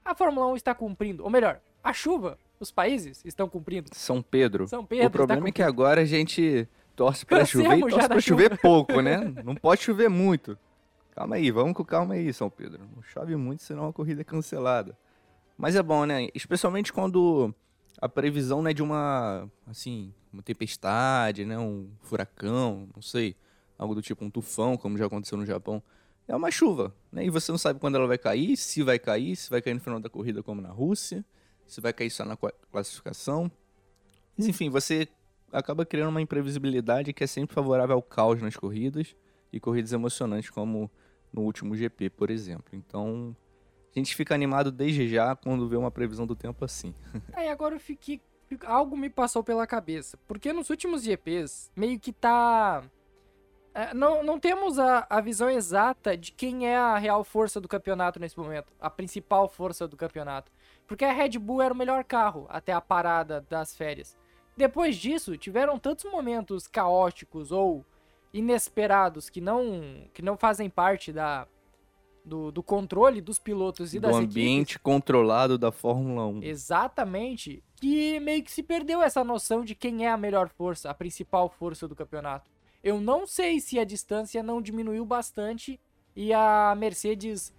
A 0.04 0.14
Fórmula 0.14 0.47
1 0.49 0.57
está 0.57 0.75
cumprindo, 0.75 1.25
ou 1.25 1.31
melhor, 1.31 1.61
a 1.83 1.93
chuva, 1.93 2.38
os 2.61 2.71
países 2.71 3.25
estão 3.25 3.49
cumprindo. 3.49 3.88
São 3.93 4.23
Pedro. 4.23 4.69
São 4.69 4.85
Pedro. 4.85 5.09
O 5.09 5.11
problema 5.11 5.49
é 5.49 5.52
que 5.52 5.62
agora 5.62 6.02
a 6.02 6.04
gente 6.04 6.69
torce 6.94 7.26
para 7.26 7.44
chover 7.44 7.78
e 7.78 7.80
torce 7.80 8.08
para 8.08 8.20
chover 8.20 8.58
pouco, 8.58 9.00
né? 9.00 9.18
Não 9.44 9.54
pode 9.54 9.82
chover 9.82 10.08
muito. 10.08 10.58
Calma 11.14 11.36
aí, 11.36 11.50
vamos 11.50 11.74
com 11.74 11.84
calma 11.84 12.14
aí, 12.14 12.32
São 12.32 12.50
Pedro. 12.50 12.80
Não 12.94 13.02
chove 13.02 13.36
muito, 13.36 13.62
senão 13.62 13.88
a 13.88 13.92
corrida 13.92 14.22
é 14.22 14.24
cancelada. 14.24 14.96
Mas 15.56 15.76
é 15.76 15.82
bom, 15.82 16.04
né? 16.04 16.28
Especialmente 16.34 16.92
quando 16.92 17.54
a 18.00 18.08
previsão 18.08 18.60
né, 18.62 18.72
de 18.72 18.82
uma, 18.82 19.48
assim, 19.66 20.12
uma 20.32 20.42
tempestade, 20.42 21.44
né, 21.44 21.56
um 21.56 21.88
furacão, 22.02 22.88
não 22.94 23.00
sei, 23.00 23.36
algo 23.78 23.94
do 23.94 24.02
tipo 24.02 24.24
um 24.24 24.30
tufão, 24.30 24.76
como 24.76 24.98
já 24.98 25.06
aconteceu 25.06 25.38
no 25.38 25.46
Japão. 25.46 25.80
É 26.26 26.34
uma 26.34 26.50
chuva, 26.50 26.92
né? 27.12 27.24
E 27.24 27.30
você 27.30 27.52
não 27.52 27.58
sabe 27.58 27.78
quando 27.78 27.96
ela 27.96 28.06
vai 28.06 28.18
cair, 28.18 28.56
se 28.56 28.82
vai 28.82 28.98
cair, 28.98 29.36
se 29.36 29.50
vai 29.50 29.62
cair 29.62 29.74
no 29.74 29.80
final 29.80 30.00
da 30.00 30.08
corrida 30.08 30.42
como 30.42 30.60
na 30.60 30.70
Rússia, 30.70 31.24
se 31.66 31.80
vai 31.80 31.92
cair 31.92 32.10
só 32.10 32.24
na 32.24 32.36
classificação. 32.72 33.50
Mas 34.36 34.48
enfim, 34.48 34.68
você 34.68 35.06
acaba 35.54 35.87
criando 35.87 36.11
uma 36.11 36.20
imprevisibilidade 36.20 37.12
que 37.12 37.23
é 37.23 37.26
sempre 37.26 37.54
favorável 37.54 37.94
ao 37.94 38.02
caos 38.02 38.42
nas 38.42 38.56
corridas 38.56 39.16
e 39.52 39.61
corridas 39.61 39.92
emocionantes 39.92 40.50
como 40.50 40.90
no 41.32 41.42
último 41.42 41.76
GP, 41.76 42.11
por 42.11 42.30
exemplo. 42.30 42.66
Então, 42.73 43.34
a 43.94 43.99
gente 43.99 44.14
fica 44.14 44.34
animado 44.34 44.73
desde 44.73 45.08
já 45.08 45.37
quando 45.37 45.68
vê 45.68 45.76
uma 45.76 45.90
previsão 45.90 46.26
do 46.26 46.34
tempo 46.34 46.64
assim. 46.64 46.92
Aí 47.32 47.49
agora 47.49 47.76
eu 47.76 47.80
fiquei. 47.80 48.20
Algo 48.66 48.96
me 48.96 49.08
passou 49.08 49.42
pela 49.42 49.66
cabeça. 49.66 50.18
Porque 50.28 50.52
nos 50.52 50.70
últimos 50.70 51.02
GPs, 51.02 51.70
meio 51.75 51.99
que 51.99 52.12
tá. 52.12 52.82
É, 53.73 53.92
não, 53.92 54.23
não 54.23 54.38
temos 54.38 54.78
a, 54.78 55.04
a 55.11 55.20
visão 55.20 55.50
exata 55.50 56.16
de 56.16 56.30
quem 56.30 56.68
é 56.68 56.76
a 56.76 56.96
real 56.96 57.25
força 57.25 57.61
do 57.61 57.66
campeonato 57.66 58.20
nesse 58.20 58.38
momento. 58.38 58.73
A 58.80 58.88
principal 58.88 59.49
força 59.49 59.88
do 59.88 59.96
campeonato. 59.96 60.52
Porque 60.87 61.04
a 61.04 61.12
Red 61.12 61.38
Bull 61.38 61.62
era 61.62 61.75
o 61.75 61.76
melhor 61.76 62.04
carro 62.04 62.46
até 62.49 62.73
a 62.73 62.80
parada 62.80 63.44
das 63.49 63.75
férias. 63.75 64.16
Depois 64.56 64.96
disso, 64.96 65.37
tiveram 65.37 65.78
tantos 65.78 66.04
momentos 66.11 66.66
caóticos 66.66 67.50
ou 67.50 67.84
inesperados 68.32 69.28
que 69.30 69.40
não, 69.40 70.08
que 70.12 70.23
não 70.23 70.37
fazem 70.37 70.68
parte 70.68 71.12
da, 71.12 71.46
do, 72.25 72.50
do 72.50 72.62
controle 72.62 73.20
dos 73.20 73.38
pilotos 73.38 73.94
e 73.94 73.99
do 73.99 74.08
das 74.08 74.16
ambiente 74.16 74.73
equipes. 74.73 74.82
controlado 74.82 75.58
da 75.58 75.70
Fórmula 75.70 76.26
1. 76.26 76.42
Exatamente. 76.42 77.62
Que 77.76 78.18
meio 78.20 78.42
que 78.42 78.50
se 78.50 78.62
perdeu 78.62 79.02
essa 79.02 79.23
noção 79.23 79.64
de 79.64 79.75
quem 79.75 80.06
é 80.06 80.11
a 80.11 80.16
melhor 80.16 80.49
força, 80.49 80.90
a 80.90 80.94
principal 80.94 81.49
força 81.49 81.87
do 81.87 81.94
campeonato. 81.94 82.50
Eu 82.82 83.00
não 83.00 83.26
sei 83.26 83.61
se 83.61 83.78
a 83.78 83.84
distância 83.84 84.42
não 84.42 84.61
diminuiu 84.61 85.04
bastante 85.04 85.80
e 86.14 86.32
a 86.32 86.75
Mercedes 86.76 87.52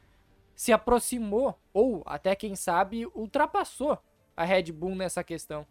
se 0.56 0.72
aproximou 0.72 1.58
ou 1.74 2.02
até 2.06 2.36
quem 2.36 2.56
sabe 2.56 3.06
ultrapassou 3.14 3.98
a 4.36 4.44
Red 4.44 4.72
Bull 4.72 4.96
nessa 4.96 5.24
questão. 5.24 5.66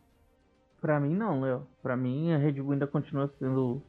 Para 0.85 1.01
mim 1.01 1.15
não, 1.15 1.41
Léo. 1.41 1.67
Para 1.83 1.97
mim 1.97 2.31
a 2.35 2.37
Red 2.37 2.61
Bull 2.61 2.73
ainda 2.73 2.87
continua 2.87 3.33
sendo 3.39 3.83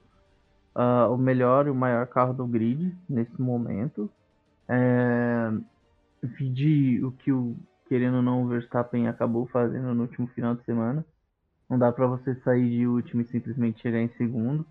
uh, 0.74 1.14
o 1.14 1.18
melhor 1.18 1.68
e 1.68 1.70
o 1.70 1.76
maior 1.76 2.08
carro 2.08 2.34
do 2.34 2.48
grid 2.48 2.96
nesse 3.10 3.42
momento. 3.42 4.10
É, 4.70 5.52
de 6.40 7.04
o 7.04 7.12
que 7.12 7.34
o 7.34 7.58
querendo 7.90 8.16
ou 8.16 8.22
não 8.22 8.44
o 8.44 8.48
Verstappen 8.48 9.10
acabou 9.10 9.46
fazendo 9.48 9.94
no 9.94 10.04
último 10.04 10.26
final 10.28 10.56
de 10.56 10.64
semana. 10.64 11.06
Não 11.70 11.78
dá 11.78 11.92
para 11.92 12.08
você 12.08 12.34
sair 12.36 12.70
de 12.70 12.88
último 12.88 13.24
e 13.24 13.26
simplesmente 13.26 13.82
chegar 13.82 14.00
em 14.00 14.10
segundo. 14.18 14.66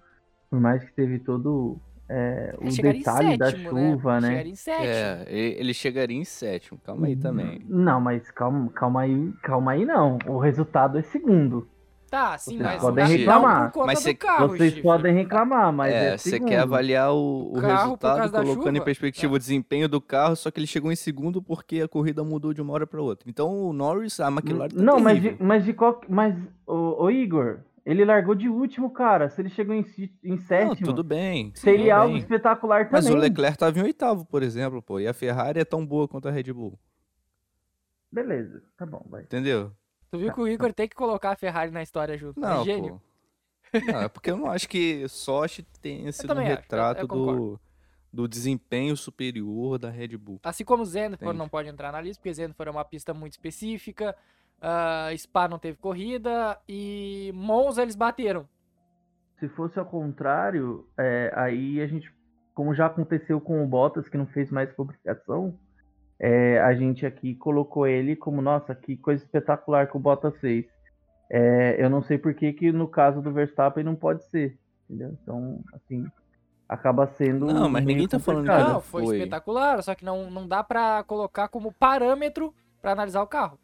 Por 0.48 0.58
mais 0.58 0.82
que 0.82 0.94
teve 0.94 1.18
todo 1.18 1.78
é, 2.08 2.54
o 2.56 2.70
detalhe 2.70 3.02
sétimo, 3.02 3.38
da 3.38 3.52
né? 3.52 3.68
chuva, 3.68 4.20
né? 4.22 4.44
né? 4.44 4.52
É, 4.66 5.26
ele 5.28 5.74
chegaria 5.74 6.16
em 6.16 6.24
sétimo. 6.24 6.80
Calma 6.82 7.06
aí 7.06 7.16
também. 7.16 7.60
Não, 7.68 8.00
mas 8.00 8.30
calma, 8.30 8.70
calma 8.70 9.02
aí, 9.02 9.30
calma 9.42 9.72
aí 9.72 9.84
não. 9.84 10.16
O 10.26 10.38
resultado 10.38 10.96
é 10.96 11.02
segundo. 11.02 11.68
Tá, 12.14 12.38
sim, 12.38 12.58
vocês 12.58 12.62
mas 12.62 12.80
podem 12.80 13.06
reclamar. 13.06 13.72
Mas 13.74 13.98
cê, 13.98 14.14
carro, 14.14 14.48
vocês 14.50 14.70
Chifre. 14.70 14.82
podem 14.82 15.12
reclamar, 15.12 15.72
mas 15.72 15.92
é, 15.92 16.16
você 16.16 16.38
quer 16.38 16.60
avaliar 16.60 17.12
o, 17.12 17.52
o 17.52 17.58
resultado 17.58 18.30
colocando 18.30 18.76
em 18.76 18.84
perspectiva 18.84 19.32
é. 19.32 19.34
o 19.34 19.38
desempenho 19.38 19.88
do 19.88 20.00
carro, 20.00 20.36
só 20.36 20.48
que 20.48 20.60
ele 20.60 20.66
chegou 20.68 20.92
em 20.92 20.96
segundo 20.96 21.42
porque 21.42 21.80
a 21.80 21.88
corrida 21.88 22.22
mudou 22.22 22.54
de 22.54 22.62
uma 22.62 22.72
hora 22.72 22.86
para 22.86 23.02
outra. 23.02 23.28
Então 23.28 23.50
o 23.68 23.72
Norris, 23.72 24.20
a 24.20 24.28
McLaren 24.28 24.68
tá 24.68 24.80
Não, 24.80 25.00
mas 25.00 25.20
de, 25.20 25.36
mas 25.40 25.64
de 25.64 25.72
qual, 25.72 26.00
mas 26.08 26.36
o, 26.64 27.10
Igor, 27.10 27.62
ele 27.84 28.04
largou 28.04 28.36
de 28.36 28.48
último, 28.48 28.90
cara. 28.90 29.28
Se 29.28 29.42
ele 29.42 29.50
chegou 29.50 29.74
em, 29.74 29.84
em 30.22 30.36
sétimo, 30.38 30.86
Não, 30.86 30.94
tudo 30.94 31.02
bem. 31.02 31.50
seria 31.56 31.94
tudo 31.94 32.00
algo 32.00 32.12
bem. 32.12 32.18
espetacular 32.18 32.84
também. 32.84 32.92
Mas 32.92 33.10
o 33.10 33.16
Leclerc 33.16 33.58
tava 33.58 33.76
em 33.76 33.82
oitavo, 33.82 34.24
por 34.24 34.44
exemplo, 34.44 34.80
pô, 34.80 35.00
e 35.00 35.08
a 35.08 35.12
Ferrari 35.12 35.58
é 35.58 35.64
tão 35.64 35.84
boa 35.84 36.06
quanto 36.06 36.28
a 36.28 36.30
Red 36.30 36.52
Bull. 36.52 36.78
Beleza, 38.12 38.62
tá 38.76 38.86
bom, 38.86 39.04
vai. 39.10 39.22
Entendeu? 39.22 39.72
Tu 40.14 40.18
viu 40.20 40.32
que 40.32 40.40
o 40.40 40.46
Igor 40.48 40.72
tem 40.72 40.88
que 40.88 40.94
colocar 40.94 41.32
a 41.32 41.36
Ferrari 41.36 41.70
na 41.72 41.82
história 41.82 42.16
junto. 42.16 42.38
Não, 42.40 42.60
é 42.62 42.64
gênio. 42.64 43.00
pô. 43.72 43.80
Não, 43.92 44.02
é 44.02 44.08
porque 44.08 44.30
eu 44.30 44.36
não 44.36 44.48
acho 44.50 44.68
que 44.68 45.08
Sochi 45.08 45.64
tenha 45.82 46.12
sido 46.12 46.26
um 46.26 46.28
também 46.28 46.44
acho, 46.46 46.52
eu- 46.52 46.62
retrato 46.62 47.00
eu 47.00 47.08
do, 47.08 47.60
do 48.12 48.28
desempenho 48.28 48.96
superior 48.96 49.76
da 49.78 49.90
Red 49.90 50.16
Bull. 50.16 50.38
Assim 50.44 50.64
como 50.64 50.84
Zandvoort 50.84 51.22
Entende. 51.22 51.38
não 51.38 51.48
pode 51.48 51.68
entrar 51.68 51.90
na 51.90 52.00
lista, 52.00 52.20
porque 52.20 52.32
Zandvoort 52.32 52.68
é 52.68 52.70
uma 52.70 52.84
pista 52.84 53.12
muito 53.12 53.32
específica. 53.32 54.14
ah, 54.60 55.08
Spa 55.18 55.48
não 55.48 55.58
teve 55.58 55.78
corrida 55.78 56.56
e 56.68 57.32
Monza 57.34 57.82
eles 57.82 57.96
bateram. 57.96 58.48
Se 59.40 59.48
fosse 59.48 59.76
ao 59.80 59.84
contrário, 59.84 60.86
é, 60.96 61.32
aí 61.34 61.80
a 61.80 61.86
gente, 61.88 62.14
como 62.54 62.72
já 62.72 62.86
aconteceu 62.86 63.40
com 63.40 63.64
o 63.64 63.66
Bottas, 63.66 64.08
que 64.08 64.16
não 64.16 64.26
fez 64.28 64.50
mais 64.52 64.72
publicação, 64.72 65.58
é, 66.18 66.60
a 66.60 66.74
gente 66.74 67.04
aqui 67.04 67.34
colocou 67.34 67.86
ele 67.86 68.14
como, 68.16 68.40
nossa, 68.40 68.74
que 68.74 68.96
coisa 68.96 69.22
espetacular 69.22 69.88
que 69.88 69.96
o 69.96 70.00
Bottas 70.00 70.36
fez. 70.38 70.66
É, 71.30 71.76
eu 71.82 71.90
não 71.90 72.02
sei 72.02 72.18
por 72.18 72.34
que, 72.34 72.52
que 72.52 72.70
no 72.70 72.86
caso 72.86 73.20
do 73.20 73.32
Verstappen 73.32 73.82
não 73.82 73.94
pode 73.94 74.24
ser, 74.24 74.58
entendeu? 74.88 75.16
Então, 75.22 75.60
assim, 75.72 76.06
acaba 76.68 77.06
sendo. 77.06 77.46
Não, 77.46 77.68
mas 77.68 77.84
ninguém 77.84 78.06
tá 78.06 78.18
falando 78.18 78.46
que 78.46 78.52
não 78.52 78.80
foi, 78.80 79.04
foi. 79.04 79.16
espetacular, 79.16 79.82
só 79.82 79.94
que 79.94 80.04
não, 80.04 80.30
não 80.30 80.46
dá 80.46 80.62
pra 80.62 81.02
colocar 81.04 81.48
como 81.48 81.72
parâmetro 81.72 82.54
pra 82.80 82.92
analisar 82.92 83.22
o 83.22 83.26
carro. 83.26 83.58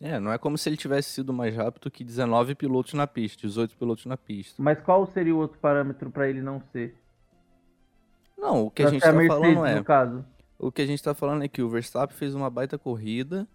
É, 0.00 0.20
não 0.20 0.32
é 0.32 0.38
como 0.38 0.56
se 0.56 0.68
ele 0.68 0.76
tivesse 0.76 1.10
sido 1.10 1.32
mais 1.32 1.56
rápido 1.56 1.90
que 1.90 2.04
19 2.04 2.54
pilotos 2.54 2.94
na 2.94 3.06
pista, 3.06 3.46
18 3.46 3.76
pilotos 3.76 4.06
na 4.06 4.16
pista. 4.16 4.62
Mas 4.62 4.80
qual 4.80 5.04
seria 5.06 5.34
o 5.34 5.38
outro 5.38 5.58
parâmetro 5.58 6.08
para 6.10 6.28
ele 6.28 6.40
não 6.40 6.62
ser? 6.72 6.96
Não, 8.38 8.66
o 8.66 8.70
que 8.70 8.84
a 8.84 8.90
gente 8.90 9.02
tá 9.02 9.12
Mercedes, 9.12 9.36
falando 9.36 9.66
é. 9.66 9.74
no 9.74 9.84
caso. 9.84 10.24
O 10.58 10.72
que 10.72 10.82
a 10.82 10.86
gente 10.86 11.02
tá 11.02 11.14
falando 11.14 11.44
é 11.44 11.48
que 11.48 11.62
o 11.62 11.68
Verstappen 11.68 12.16
fez 12.16 12.34
uma 12.34 12.50
baita 12.50 12.76
corrida, 12.76 13.46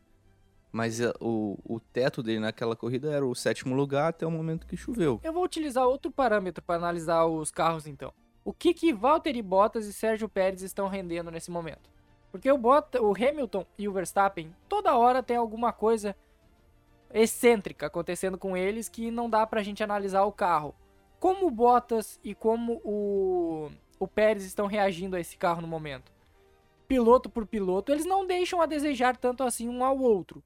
mas 0.72 1.02
é, 1.02 1.12
o, 1.20 1.58
o 1.66 1.80
teto 1.80 2.24
dele 2.24 2.40
naquela 2.40 2.76
corrida 2.76 3.12
era 3.12 3.26
o 3.26 3.36
sétimo 3.36 3.76
lugar 3.76 4.10
até 4.10 4.26
o 4.26 4.32
momento 4.32 4.66
que 4.66 4.78
choveu. 4.78 5.20
Eu 5.22 5.34
vou 5.34 5.44
utilizar 5.44 5.86
outro 5.86 6.10
parâmetro 6.10 6.64
pra 6.64 6.76
analisar 6.76 7.26
os 7.26 7.52
carros 7.52 7.86
então. 7.86 8.14
O 8.46 8.54
que 8.54 8.74
que 8.74 8.94
Valtteri 8.94 9.42
Bottas 9.42 9.86
e 9.86 9.94
Sérgio 9.94 10.30
Pérez 10.30 10.62
estão 10.62 10.88
rendendo 10.88 11.30
nesse 11.30 11.52
momento? 11.52 11.92
Porque 12.32 12.52
o, 12.52 12.58
Bota, 12.58 13.02
o 13.02 13.14
Hamilton 13.14 13.66
e 13.78 13.88
o 13.88 13.92
Verstappen 13.92 14.56
toda 14.68 14.98
hora 14.98 15.22
tem 15.22 15.38
alguma 15.38 15.74
coisa 15.74 16.16
excêntrica 17.14 17.86
acontecendo 17.86 18.38
com 18.38 18.56
eles 18.56 18.90
que 18.90 19.12
não 19.12 19.30
dá 19.30 19.46
pra 19.46 19.62
gente 19.62 19.84
analisar 19.84 20.24
o 20.24 20.32
carro. 20.32 20.74
Como 21.20 21.48
o 21.48 21.52
Bottas 21.52 22.20
e 22.24 22.34
como 22.34 22.82
o, 22.84 23.70
o 24.00 24.08
Pérez 24.08 24.46
estão 24.46 24.68
reagindo 24.68 25.16
a 25.16 25.20
esse 25.20 25.38
carro 25.38 25.62
no 25.62 25.68
momento? 25.68 26.13
Piloto 26.94 27.28
por 27.28 27.48
piloto, 27.48 27.92
eles 27.92 28.06
não 28.06 28.24
deixam 28.24 28.62
a 28.62 28.68
desejar 28.68 29.18
tanto 29.18 29.42
assim 29.42 29.68
um 29.68 29.84
ao 29.84 29.98
outro. 29.98 30.44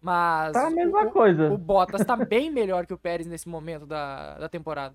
Mas 0.00 0.52
Tá 0.52 0.68
a 0.68 0.70
mesma 0.70 1.06
o, 1.06 1.10
coisa. 1.10 1.50
o 1.50 1.58
Bottas 1.58 2.04
tá 2.04 2.14
bem 2.14 2.52
melhor 2.52 2.86
que 2.86 2.94
o 2.94 2.98
Pérez 2.98 3.26
nesse 3.26 3.48
momento 3.48 3.84
da, 3.84 4.38
da 4.38 4.48
temporada. 4.48 4.94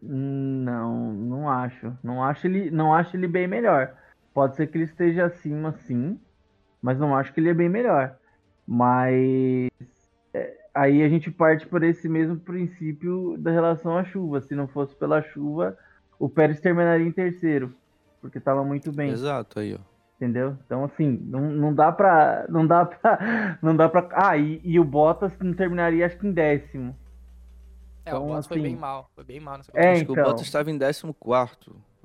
Não, 0.00 1.12
não 1.12 1.50
acho. 1.50 1.92
Não 2.00 2.22
acho 2.22 2.46
ele, 2.46 2.70
não 2.70 2.94
acho 2.94 3.16
ele 3.16 3.26
bem 3.26 3.48
melhor. 3.48 3.92
Pode 4.32 4.54
ser 4.54 4.68
que 4.68 4.78
ele 4.78 4.84
esteja 4.84 5.24
acima, 5.24 5.72
sim, 5.72 6.16
mas 6.80 6.96
não 6.96 7.16
acho 7.16 7.32
que 7.34 7.40
ele 7.40 7.48
é 7.48 7.54
bem 7.54 7.68
melhor. 7.68 8.16
Mas 8.64 9.68
é, 10.32 10.56
aí 10.72 11.02
a 11.02 11.08
gente 11.08 11.28
parte 11.28 11.66
por 11.66 11.82
esse 11.82 12.08
mesmo 12.08 12.36
princípio 12.36 13.36
da 13.36 13.50
relação 13.50 13.98
à 13.98 14.04
chuva. 14.04 14.40
Se 14.40 14.54
não 14.54 14.68
fosse 14.68 14.94
pela 14.94 15.20
chuva, 15.22 15.76
o 16.20 16.28
Pérez 16.28 16.60
terminaria 16.60 17.04
em 17.04 17.10
terceiro, 17.10 17.74
porque 18.20 18.38
estava 18.38 18.64
muito 18.64 18.92
bem. 18.92 19.10
Exato, 19.10 19.58
aí, 19.58 19.74
ó. 19.74 19.93
Entendeu? 20.16 20.56
Então, 20.64 20.84
assim, 20.84 21.18
não, 21.24 21.40
não 21.50 21.74
dá 21.74 21.90
pra. 21.90 22.46
Não 22.48 22.66
dá 22.66 22.84
pra. 22.86 23.58
Não 23.60 23.74
dá 23.76 23.88
pra. 23.88 24.08
Ah, 24.12 24.36
e, 24.38 24.60
e 24.64 24.78
o 24.78 24.84
Bottas 24.84 25.32
não 25.40 25.52
terminaria, 25.52 26.06
acho 26.06 26.16
que 26.18 26.26
em 26.26 26.32
décimo. 26.32 26.94
É, 28.06 28.10
Então, 28.10 28.24
o 28.24 28.26
Bottas 28.28 28.46
foi 28.46 28.58
assim, 28.58 28.62
bem 28.68 28.76
mal. 28.76 29.10
Foi 29.14 29.24
bem 29.24 29.40
mal 29.40 29.56
nessa 29.56 29.72
É. 29.74 29.92
Acho 29.92 30.04
que 30.04 30.10
o 30.10 30.14
então. 30.14 30.24
Bottas 30.24 30.42
estava 30.42 30.70
em 30.70 30.78
14 30.78 31.14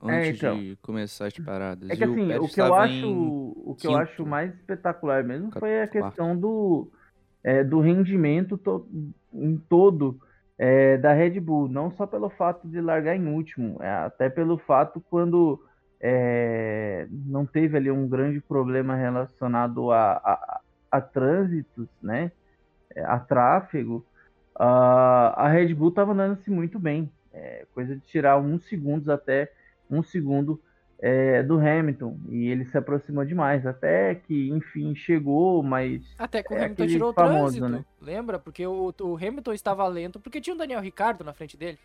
antes 0.01 0.37
então. 0.37 0.57
de 0.57 0.75
começar 0.81 1.27
as 1.27 1.37
paradas. 1.37 1.89
É 1.89 1.95
que 1.95 2.01
E 2.01 2.03
assim, 2.03 2.27
Pérez 2.27 2.43
o 2.43 2.53
que 2.53 2.61
eu 2.61 2.73
acho, 2.73 3.07
o 3.65 3.75
que 3.77 3.87
eu 3.87 3.97
acho 3.97 4.25
mais 4.25 4.53
espetacular 4.55 5.23
mesmo 5.23 5.51
foi 5.59 5.81
a 5.81 5.87
Quarto. 5.87 6.07
questão 6.07 6.35
do, 6.37 6.89
é, 7.43 7.63
do 7.63 7.79
rendimento 7.79 8.57
to- 8.57 8.87
em 9.33 9.55
todo 9.69 10.19
é, 10.57 10.97
da 10.97 11.13
Red 11.13 11.39
Bull, 11.39 11.67
não 11.69 11.91
só 11.91 12.07
pelo 12.07 12.29
fato 12.31 12.67
de 12.67 12.81
largar 12.81 13.15
em 13.15 13.27
último, 13.27 13.77
é, 13.81 13.89
até 13.89 14.29
pelo 14.29 14.57
fato 14.57 14.99
quando 15.09 15.61
é, 16.01 17.07
não 17.09 17.45
teve 17.45 17.77
ali 17.77 17.91
um 17.91 18.07
grande 18.07 18.39
problema 18.39 18.95
relacionado 18.95 19.91
a, 19.91 20.13
a, 20.13 20.61
a 20.91 21.01
trânsitos, 21.01 21.87
né, 22.01 22.31
é, 22.95 23.03
a 23.03 23.19
tráfego, 23.19 24.05
a, 24.55 25.45
a 25.45 25.47
Red 25.49 25.73
Bull 25.73 25.89
estava 25.89 26.11
andando-se 26.13 26.49
muito 26.49 26.79
bem, 26.79 27.11
é, 27.33 27.65
coisa 27.73 27.95
de 27.95 28.01
tirar 28.01 28.37
uns 28.39 28.63
segundos 28.67 29.09
até 29.09 29.51
um 29.89 30.03
segundo 30.03 30.61
é, 31.01 31.41
do 31.43 31.57
Hamilton 31.59 32.17
e 32.27 32.47
ele 32.47 32.65
se 32.65 32.77
aproximou 32.77 33.23
demais, 33.23 33.65
até 33.65 34.15
que 34.15 34.49
enfim 34.49 34.93
chegou, 34.93 35.63
mas 35.63 36.03
Até 36.17 36.43
que 36.43 36.53
o 36.53 36.57
É 36.57 36.65
Hamilton 36.65 36.87
tirou 36.87 37.09
o 37.11 37.13
famoso, 37.13 37.57
trânsito. 37.57 37.69
né? 37.69 37.85
Lembra? 38.01 38.37
Porque 38.37 38.65
o, 38.67 38.93
o 39.01 39.15
Hamilton 39.15 39.53
estava 39.53 39.87
lento, 39.87 40.19
porque 40.19 40.41
tinha 40.41 40.53
o 40.55 40.57
Daniel 40.57 40.81
Ricardo 40.81 41.23
na 41.23 41.33
frente 41.33 41.55
dele. 41.55 41.79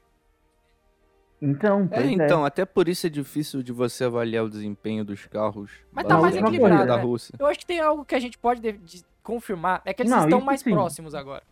Então, 1.41 1.89
É, 1.91 2.03
é. 2.03 2.11
então, 2.11 2.45
até 2.45 2.65
por 2.65 2.89
isso 2.89 3.07
é 3.07 3.11
difícil 3.11 3.63
de 3.63 3.73
você 3.73 4.05
avaliar 4.05 4.45
o 4.45 4.49
desempenho 4.51 5.05
dos 5.05 5.27
carros. 5.27 5.71
Mas 5.93 6.07
tá 6.07 6.19
mais 6.19 6.37
equilibrado, 6.37 6.87
da 6.87 6.97
né? 6.97 7.03
Rússia. 7.03 7.35
Eu 7.39 7.47
acho 7.47 7.59
que 7.59 7.67
tem 7.67 7.81
algo 7.81 8.05
que 8.05 8.15
a 8.15 8.21
gente 8.21 8.39
pode 8.39 8.61
de- 8.61 8.73
de- 8.79 9.05
confirmar. 9.23 9.83
É 9.85 9.93
que 9.93 10.03
eles 10.03 10.11
Não, 10.13 10.25
estão 10.25 10.41
mais 10.41 10.61
sim. 10.61 10.71
próximos 10.71 11.15
agora. 11.15 11.43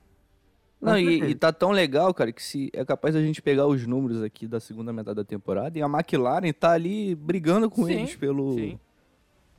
Não, 0.80 0.98
e, 0.98 1.30
e 1.30 1.34
tá 1.36 1.52
tão 1.52 1.70
legal, 1.70 2.12
cara, 2.12 2.32
que 2.32 2.42
se 2.42 2.68
é 2.72 2.84
capaz 2.84 3.14
da 3.14 3.20
gente 3.22 3.40
pegar 3.40 3.66
os 3.66 3.86
números 3.86 4.20
aqui 4.22 4.48
da 4.48 4.58
segunda 4.58 4.92
metade 4.92 5.14
da 5.16 5.24
temporada 5.24 5.78
e 5.78 5.82
a 5.82 5.86
McLaren 5.86 6.52
tá 6.52 6.72
ali 6.72 7.14
brigando 7.14 7.70
com 7.70 7.86
Sim, 7.86 7.92
eles 7.92 8.16
pelo. 8.16 8.54
sim. 8.54 8.80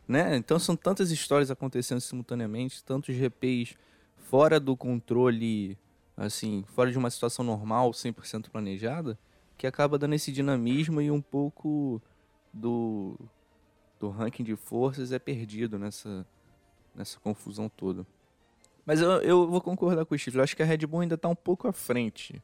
Né? 0.06 0.36
Então 0.36 0.60
são 0.60 0.76
tantas 0.76 1.12
histórias 1.12 1.50
acontecendo 1.50 2.02
simultaneamente, 2.02 2.84
tantos 2.84 3.16
GPs 3.16 3.74
fora 4.18 4.60
do 4.60 4.76
controle, 4.76 5.78
assim, 6.18 6.66
fora 6.76 6.92
de 6.92 6.98
uma 6.98 7.10
situação 7.10 7.46
normal, 7.46 7.92
100% 7.92 8.50
planejada, 8.52 9.18
que 9.64 9.68
acaba 9.68 9.98
dando 9.98 10.14
esse 10.14 10.30
dinamismo 10.30 11.00
e 11.00 11.10
um 11.10 11.22
pouco 11.22 12.02
do, 12.52 13.18
do 13.98 14.10
ranking 14.10 14.44
de 14.44 14.58
forças 14.58 15.14
é 15.14 15.18
perdido 15.18 15.80
nessa, 15.80 16.26
nessa 16.94 17.18
confusão 17.22 17.70
toda. 17.70 18.06
Mas 18.86 19.00
eu, 19.00 19.22
eu 19.22 19.48
vou 19.50 19.62
concordar 19.62 20.04
com 20.06 20.14
o 20.14 20.20
Steve. 20.20 20.38
Eu 20.38 20.44
acho 20.44 20.54
que 20.54 20.62
a 20.62 20.66
Red 20.66 20.80
Bull 20.86 21.00
ainda 21.00 21.18
tá 21.18 21.30
um 21.30 21.36
pouco 21.36 21.66
à 21.66 21.72
frente. 21.72 22.44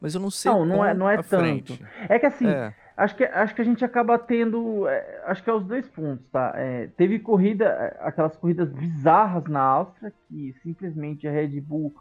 Mas 0.00 0.14
eu 0.14 0.22
não 0.22 0.30
sei 0.30 0.50
Não, 0.50 0.64
não 0.64 0.82
é- 0.82 0.94
não 0.94 1.06
é 1.06 1.16
à 1.16 1.22
tanto. 1.22 1.74
frente. 1.76 1.84
É 2.08 2.18
que 2.18 2.24
assim, 2.24 2.48
É, 2.48 2.74
acho 2.96 3.14
que, 3.14 3.24
acho 3.24 3.54
que 3.54 3.60
a 3.60 3.64
gente 3.66 3.84
acaba 3.84 4.18
tendo. 4.18 4.88
é, 4.88 5.22
acho 5.26 5.44
que 5.44 5.50
é 5.50 5.52
os 5.52 5.66
dois 5.66 5.86
pontos, 5.86 6.24
tá? 6.32 6.54
É, 6.56 6.86
teve 6.96 7.18
corrida, 7.18 7.66
é, 7.66 7.98
aquelas 8.08 8.34
corridas 8.38 8.70
bizarras 8.72 9.44
na 9.44 9.60
Áustria, 9.60 10.10
que 10.30 10.54
simplesmente 10.62 11.28
a 11.28 11.30
Red 11.30 11.60
Bull. 11.60 11.94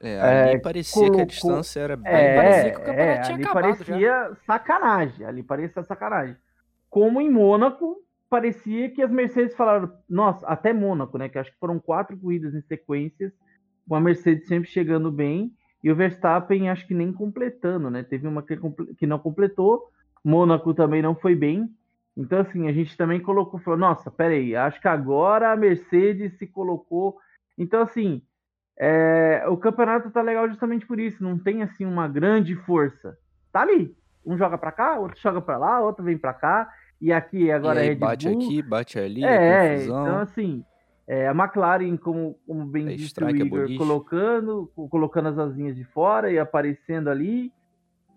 É, 0.00 0.20
ali 0.20 0.56
É, 0.56 0.58
parecia 0.58 1.10
que 1.10 1.20
a 1.20 1.24
distância 1.24 1.80
era 1.80 1.96
bem... 1.96 2.12
É, 2.12 2.36
parecia 2.36 2.72
que 2.72 2.78
o 2.78 2.80
é, 2.80 2.84
campeonato 2.84 3.22
tinha 3.22 3.34
ali 3.34 3.44
acabado 3.44 3.62
parecia 3.62 4.36
sacanagem. 4.46 5.26
Ali 5.26 5.42
parecia 5.42 5.82
sacanagem. 5.82 6.36
Como 6.90 7.20
em 7.20 7.30
Mônaco, 7.30 7.96
parecia 8.28 8.90
que 8.90 9.02
as 9.02 9.10
Mercedes 9.10 9.54
falaram. 9.56 9.92
Nossa, 10.08 10.46
até 10.46 10.72
Mônaco, 10.72 11.18
né? 11.18 11.28
Que 11.28 11.38
acho 11.38 11.52
que 11.52 11.58
foram 11.58 11.78
quatro 11.78 12.16
corridas 12.16 12.54
em 12.54 12.62
sequências, 12.62 13.32
com 13.88 13.94
a 13.94 14.00
Mercedes 14.00 14.46
sempre 14.46 14.68
chegando 14.68 15.10
bem. 15.10 15.52
E 15.82 15.90
o 15.90 15.96
Verstappen, 15.96 16.68
acho 16.68 16.86
que 16.86 16.94
nem 16.94 17.12
completando, 17.12 17.90
né? 17.90 18.02
Teve 18.02 18.26
uma 18.26 18.42
que, 18.42 18.58
que 18.98 19.06
não 19.06 19.18
completou. 19.18 19.90
Mônaco 20.24 20.74
também 20.74 21.02
não 21.02 21.14
foi 21.14 21.34
bem. 21.34 21.70
Então, 22.16 22.40
assim, 22.40 22.66
a 22.66 22.72
gente 22.72 22.96
também 22.96 23.20
colocou, 23.20 23.60
falou, 23.60 23.78
nossa, 23.78 24.10
peraí, 24.10 24.56
acho 24.56 24.80
que 24.80 24.88
agora 24.88 25.52
a 25.52 25.56
Mercedes 25.56 26.36
se 26.38 26.46
colocou. 26.46 27.18
Então, 27.58 27.82
assim, 27.82 28.22
é, 28.78 29.44
o 29.48 29.56
campeonato 29.56 30.10
tá 30.10 30.20
legal 30.22 30.48
justamente 30.48 30.86
por 30.86 30.98
isso. 31.00 31.22
Não 31.22 31.38
tem, 31.38 31.62
assim, 31.62 31.84
uma 31.84 32.06
grande 32.08 32.54
força. 32.56 33.16
Tá 33.52 33.62
ali. 33.62 33.94
Um 34.24 34.36
joga 34.36 34.58
pra 34.58 34.72
cá, 34.72 34.98
outro 34.98 35.20
joga 35.20 35.40
pra 35.40 35.56
lá, 35.56 35.80
outro 35.80 36.04
vem 36.04 36.18
pra 36.18 36.34
cá. 36.34 36.68
E 37.00 37.12
aqui 37.12 37.50
agora 37.50 37.80
e 37.80 37.88
aí 37.88 37.88
é 37.90 37.94
bate 37.94 38.28
Bull. 38.28 38.42
aqui, 38.42 38.62
bate 38.62 38.98
ali, 38.98 39.22
É, 39.22 39.68
confusão. 39.68 40.02
então 40.02 40.18
assim, 40.20 40.64
é, 41.06 41.28
a 41.28 41.32
McLaren, 41.32 41.96
como, 41.96 42.38
como 42.46 42.64
bem 42.66 42.86
É 42.88 42.90
disse 42.92 43.04
o 43.04 43.06
strike, 43.06 43.42
é 43.42 43.44
Igor, 43.44 43.60
boliche. 43.60 43.78
colocando, 43.78 44.72
co- 44.74 44.88
colocando 44.88 45.28
as 45.28 45.38
asinhas 45.38 45.76
de 45.76 45.84
fora 45.84 46.30
e 46.30 46.38
aparecendo 46.38 47.08
ali. 47.08 47.52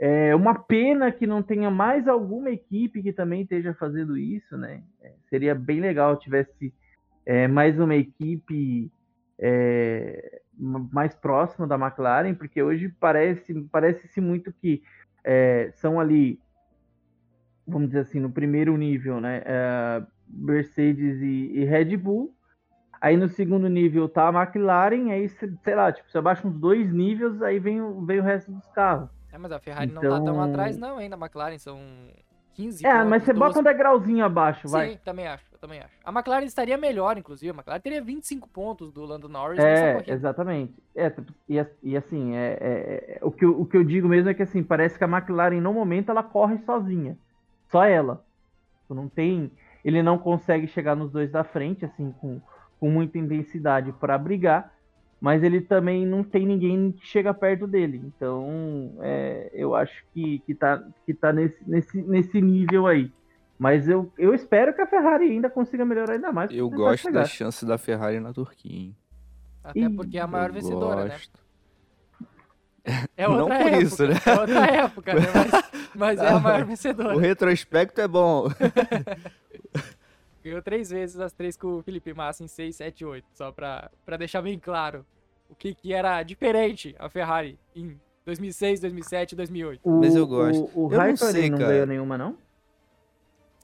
É 0.02 0.34
uma 0.34 0.58
pena 0.58 1.12
que 1.12 1.28
não 1.28 1.44
tenha 1.44 1.70
mais 1.70 2.08
alguma 2.08 2.50
equipe 2.50 3.04
que 3.04 3.12
também 3.12 3.42
esteja 3.42 3.74
fazendo 3.74 4.18
isso, 4.18 4.58
né? 4.58 4.82
É, 5.04 5.12
seria 5.30 5.54
bem 5.54 5.82
legal 5.82 6.16
tivesse 6.18 6.74
é, 7.26 7.50
mais 7.50 7.78
uma 7.78 7.96
equipe 7.96 8.90
é, 9.38 10.42
mais 10.60 11.16
próxima 11.16 11.66
da 11.66 11.76
McLaren, 11.76 12.34
porque 12.36 12.62
hoje 12.62 12.90
parece 13.00 13.54
parece-se 13.72 14.20
muito 14.20 14.52
que 14.52 14.84
é, 15.24 15.70
são 15.74 16.00
ali, 16.00 16.40
vamos 17.68 17.88
dizer 17.90 18.00
assim, 18.02 18.20
no 18.20 18.30
primeiro 18.32 18.76
nível, 18.78 19.22
né? 19.22 19.42
é, 19.46 20.04
Mercedes 20.28 21.22
e, 21.22 21.52
e 21.60 21.66
Red 21.66 21.96
Bull. 21.98 22.34
Aí 23.02 23.16
no 23.16 23.30
segundo 23.30 23.70
nível 23.70 24.10
tá 24.10 24.28
a 24.28 24.44
McLaren, 24.44 25.12
aí 25.12 25.30
sei 25.30 25.76
lá, 25.76 25.92
tipo, 25.92 26.12
você 26.12 26.18
abaixa 26.18 26.46
uns 26.46 26.54
dois 26.60 26.92
níveis, 26.92 27.42
aí 27.42 27.58
vem, 27.58 27.82
o- 27.82 28.06
vem 28.06 28.20
o 28.20 28.24
resto 28.24 28.52
dos 28.52 28.66
carros. 28.72 29.10
É, 29.32 29.38
mas 29.38 29.52
a 29.54 29.60
Ferrari 29.60 29.92
não 29.92 30.02
tá 30.02 30.10
tão 30.10 30.20
Então- 30.22 30.42
atrás, 30.44 30.78
não, 30.78 30.98
ainda. 30.98 31.16
A 31.16 31.20
McLaren 31.20 31.58
são 31.58 31.80
15 32.60 32.86
é, 32.86 32.92
pontos, 32.92 33.10
mas 33.10 33.24
você 33.24 33.34
12. 33.34 33.40
bota 33.40 33.60
um 33.60 33.64
degrauzinho 33.64 34.26
abaixo, 34.26 34.68
vai. 34.68 34.92
Sim, 34.92 35.00
também 35.06 35.28
acho, 35.28 35.46
eu 35.54 35.58
também 35.58 35.80
acho. 35.80 35.94
A 36.04 36.12
McLaren 36.12 36.44
estaria 36.46 36.78
melhor, 36.78 37.18
inclusive. 37.18 37.50
A 37.52 37.54
McLaren 37.54 37.80
teria 37.80 38.02
25 38.02 38.50
pontos 38.50 38.92
do 38.92 39.06
Lando 39.06 39.30
Norris 39.30 39.58
nessa 39.58 39.86
É, 39.86 39.94
corrida. 39.94 40.12
exatamente. 40.14 40.74
É, 40.94 41.14
e, 41.48 41.66
e 41.84 41.96
assim, 41.96 42.36
é, 42.36 42.58
é- 42.60 43.18
é- 43.18 43.20
o, 43.22 43.32
que, 43.32 43.46
eu- 43.46 43.60
o 43.62 43.66
que 43.66 43.78
eu 43.78 43.84
digo 43.84 44.10
mesmo 44.10 44.30
é 44.30 44.34
que 44.34 44.44
assim, 44.44 44.62
parece 44.62 44.98
que 44.98 45.04
a 45.04 45.08
McLaren 45.08 45.62
no 45.62 45.74
momento 45.74 46.10
ela 46.12 46.22
corre 46.24 46.58
sozinha. 46.60 47.18
Só 47.70 47.86
ela. 47.86 48.26
Tipo, 48.82 48.94
Não 48.96 49.08
tem. 49.08 49.52
Ele 49.86 50.04
não 50.04 50.18
consegue 50.18 50.68
chegar 50.68 50.96
nos 50.96 51.12
dois 51.12 51.32
da 51.32 51.44
frente, 51.46 51.86
assim, 51.86 52.12
com, 52.20 52.42
com 52.78 52.90
muita 52.90 53.18
intensidade 53.18 53.94
para 53.94 54.18
brigar, 54.18 54.74
mas 55.20 55.44
ele 55.44 55.62
também 55.62 56.06
não 56.06 56.24
tem 56.24 56.46
ninguém 56.46 56.92
que 56.92 57.06
chega 57.06 57.34
perto 57.34 57.68
dele. 57.68 58.02
Então, 58.06 58.94
é, 59.02 59.50
eu 59.54 59.76
acho 59.76 60.04
que, 60.14 60.40
que 60.40 60.56
tá, 60.56 60.82
que 61.06 61.14
tá 61.14 61.34
nesse, 61.34 61.58
nesse, 61.68 62.02
nesse 62.02 62.42
nível 62.42 62.88
aí. 62.88 63.12
Mas 63.58 63.90
eu, 63.90 64.10
eu 64.18 64.34
espero 64.34 64.74
que 64.74 64.82
a 64.82 64.88
Ferrari 64.88 65.26
ainda 65.30 65.50
consiga 65.50 65.84
melhorar 65.84 66.14
ainda 66.14 66.32
mais. 66.32 66.50
Eu 66.52 66.70
gosto 66.70 67.04
chegar. 67.04 67.22
da 67.22 67.26
chance 67.26 67.66
da 67.66 67.78
Ferrari 67.78 68.20
na 68.20 68.32
Turquia, 68.32 68.72
hein? 68.74 68.96
Até 69.62 69.82
Ih, 69.82 69.90
porque 69.90 70.18
é 70.18 70.22
a 70.22 70.28
maior 70.28 70.50
Eu 70.50 70.54
vencedora, 70.54 71.04
né? 71.04 71.10
gosto. 71.10 71.40
É 73.18 73.28
Não 73.28 73.40
outra 73.42 73.58
por 73.58 73.68
época. 73.68 73.84
isso, 73.84 74.08
né? 74.08 74.16
É 74.26 74.40
outra 74.40 74.66
época, 74.66 75.14
né? 75.14 75.22
Mas, 75.36 75.70
mas 75.94 76.20
é 76.20 76.28
a 76.30 76.40
maior 76.40 76.64
vencedora. 76.66 77.16
O 77.16 77.20
retrospecto 77.20 78.00
é 78.00 78.08
bom. 78.08 78.48
Ganhou 80.44 80.62
três 80.62 80.90
vezes 80.90 81.20
as 81.20 81.34
três 81.34 81.58
com 81.58 81.78
o 81.78 81.82
Felipe 81.84 82.14
Massa 82.14 82.44
em 82.44 82.48
6, 82.48 82.76
7 82.76 83.06
8. 83.06 83.26
Só 83.34 83.52
pra, 83.52 83.92
pra 84.06 84.18
deixar 84.18 84.42
bem 84.42 84.58
claro 84.58 85.06
o 85.50 85.56
que, 85.56 85.74
que 85.76 85.94
era 85.94 86.22
diferente 86.24 86.96
a 86.98 87.10
Ferrari 87.10 87.60
em 87.76 88.00
2006, 88.26 88.80
2007 88.80 89.34
e 89.34 89.36
2008. 89.36 89.82
O, 89.84 90.00
Mas 90.00 90.16
eu 90.16 90.26
gosto. 90.28 90.70
O, 90.74 90.86
o 90.86 90.88
Eu 90.88 90.92
não 90.92 90.98
Raikkonen 90.98 91.34
sei, 91.34 91.50
não 91.50 91.58
cara. 91.58 91.72
ganhou 91.72 91.88
nenhuma, 91.88 92.18
não? 92.18 92.38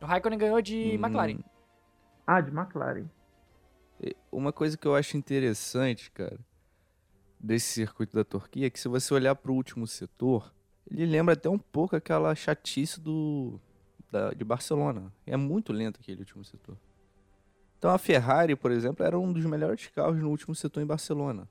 O 0.01 0.05
Raikkonen 0.05 0.38
ganhou 0.39 0.61
de 0.61 0.97
Hum, 0.97 1.05
McLaren. 1.05 1.39
Ah, 2.27 2.41
de 2.41 2.51
McLaren. 2.51 3.05
Uma 4.31 4.51
coisa 4.51 4.77
que 4.77 4.85
eu 4.85 4.93
acho 4.95 5.15
interessante, 5.15 6.11
cara, 6.11 6.38
desse 7.39 7.67
circuito 7.73 8.15
da 8.15 8.25
Turquia 8.25 8.67
é 8.67 8.69
que 8.69 8.79
se 8.79 8.89
você 8.89 9.13
olhar 9.13 9.33
pro 9.35 9.53
último 9.53 9.88
setor, 9.88 10.53
ele 10.91 11.05
lembra 11.05 11.33
até 11.33 11.49
um 11.49 11.57
pouco 11.57 11.95
aquela 11.95 12.35
chatice 12.35 12.99
do 12.99 13.59
da- 14.15 14.32
de 14.32 14.43
Barcelona. 14.45 15.12
É 15.25 15.36
muito 15.36 15.73
lento 15.73 15.99
aquele 15.99 16.19
último 16.19 16.43
setor. 16.43 16.78
Então 17.78 17.91
a 17.91 17.97
Ferrari, 17.97 18.56
por 18.56 18.71
exemplo, 18.71 19.06
era 19.06 19.19
um 19.19 19.32
dos 19.34 19.45
melhores 19.45 19.88
carros 19.88 20.17
no 20.17 20.30
último 20.30 20.56
setor 20.56 20.82
em 20.82 20.86
Barcelona. 20.86 21.47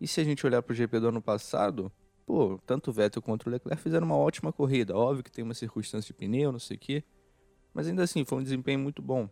E 0.00 0.06
se 0.06 0.20
a 0.20 0.24
gente 0.24 0.46
olhar 0.46 0.62
pro 0.62 0.74
GP 0.74 1.00
do 1.00 1.08
ano 1.08 1.20
passado, 1.20 1.90
pô, 2.24 2.58
tanto 2.64 2.90
o 2.90 2.92
Vettel 2.92 3.20
quanto 3.20 3.46
o 3.46 3.50
Leclerc 3.50 3.82
fizeram 3.82 4.06
uma 4.06 4.16
ótima 4.16 4.52
corrida. 4.52 4.96
Óbvio 4.96 5.24
que 5.24 5.30
tem 5.32 5.44
uma 5.44 5.54
circunstância 5.54 6.06
de 6.06 6.14
pneu, 6.14 6.52
não 6.52 6.60
sei 6.60 6.76
o 6.76 6.80
quê, 6.80 7.02
mas 7.74 7.88
ainda 7.88 8.04
assim 8.04 8.24
foi 8.24 8.38
um 8.38 8.42
desempenho 8.42 8.78
muito 8.78 9.02
bom. 9.02 9.28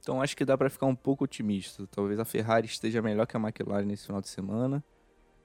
Então 0.00 0.20
acho 0.20 0.36
que 0.36 0.44
dá 0.44 0.56
pra 0.58 0.68
ficar 0.68 0.84
um 0.86 0.94
pouco 0.94 1.24
otimista. 1.24 1.86
Talvez 1.86 2.20
a 2.20 2.26
Ferrari 2.26 2.66
esteja 2.66 3.00
melhor 3.00 3.26
que 3.26 3.36
a 3.36 3.40
McLaren 3.40 3.86
nesse 3.86 4.04
final 4.04 4.20
de 4.20 4.28
semana. 4.28 4.84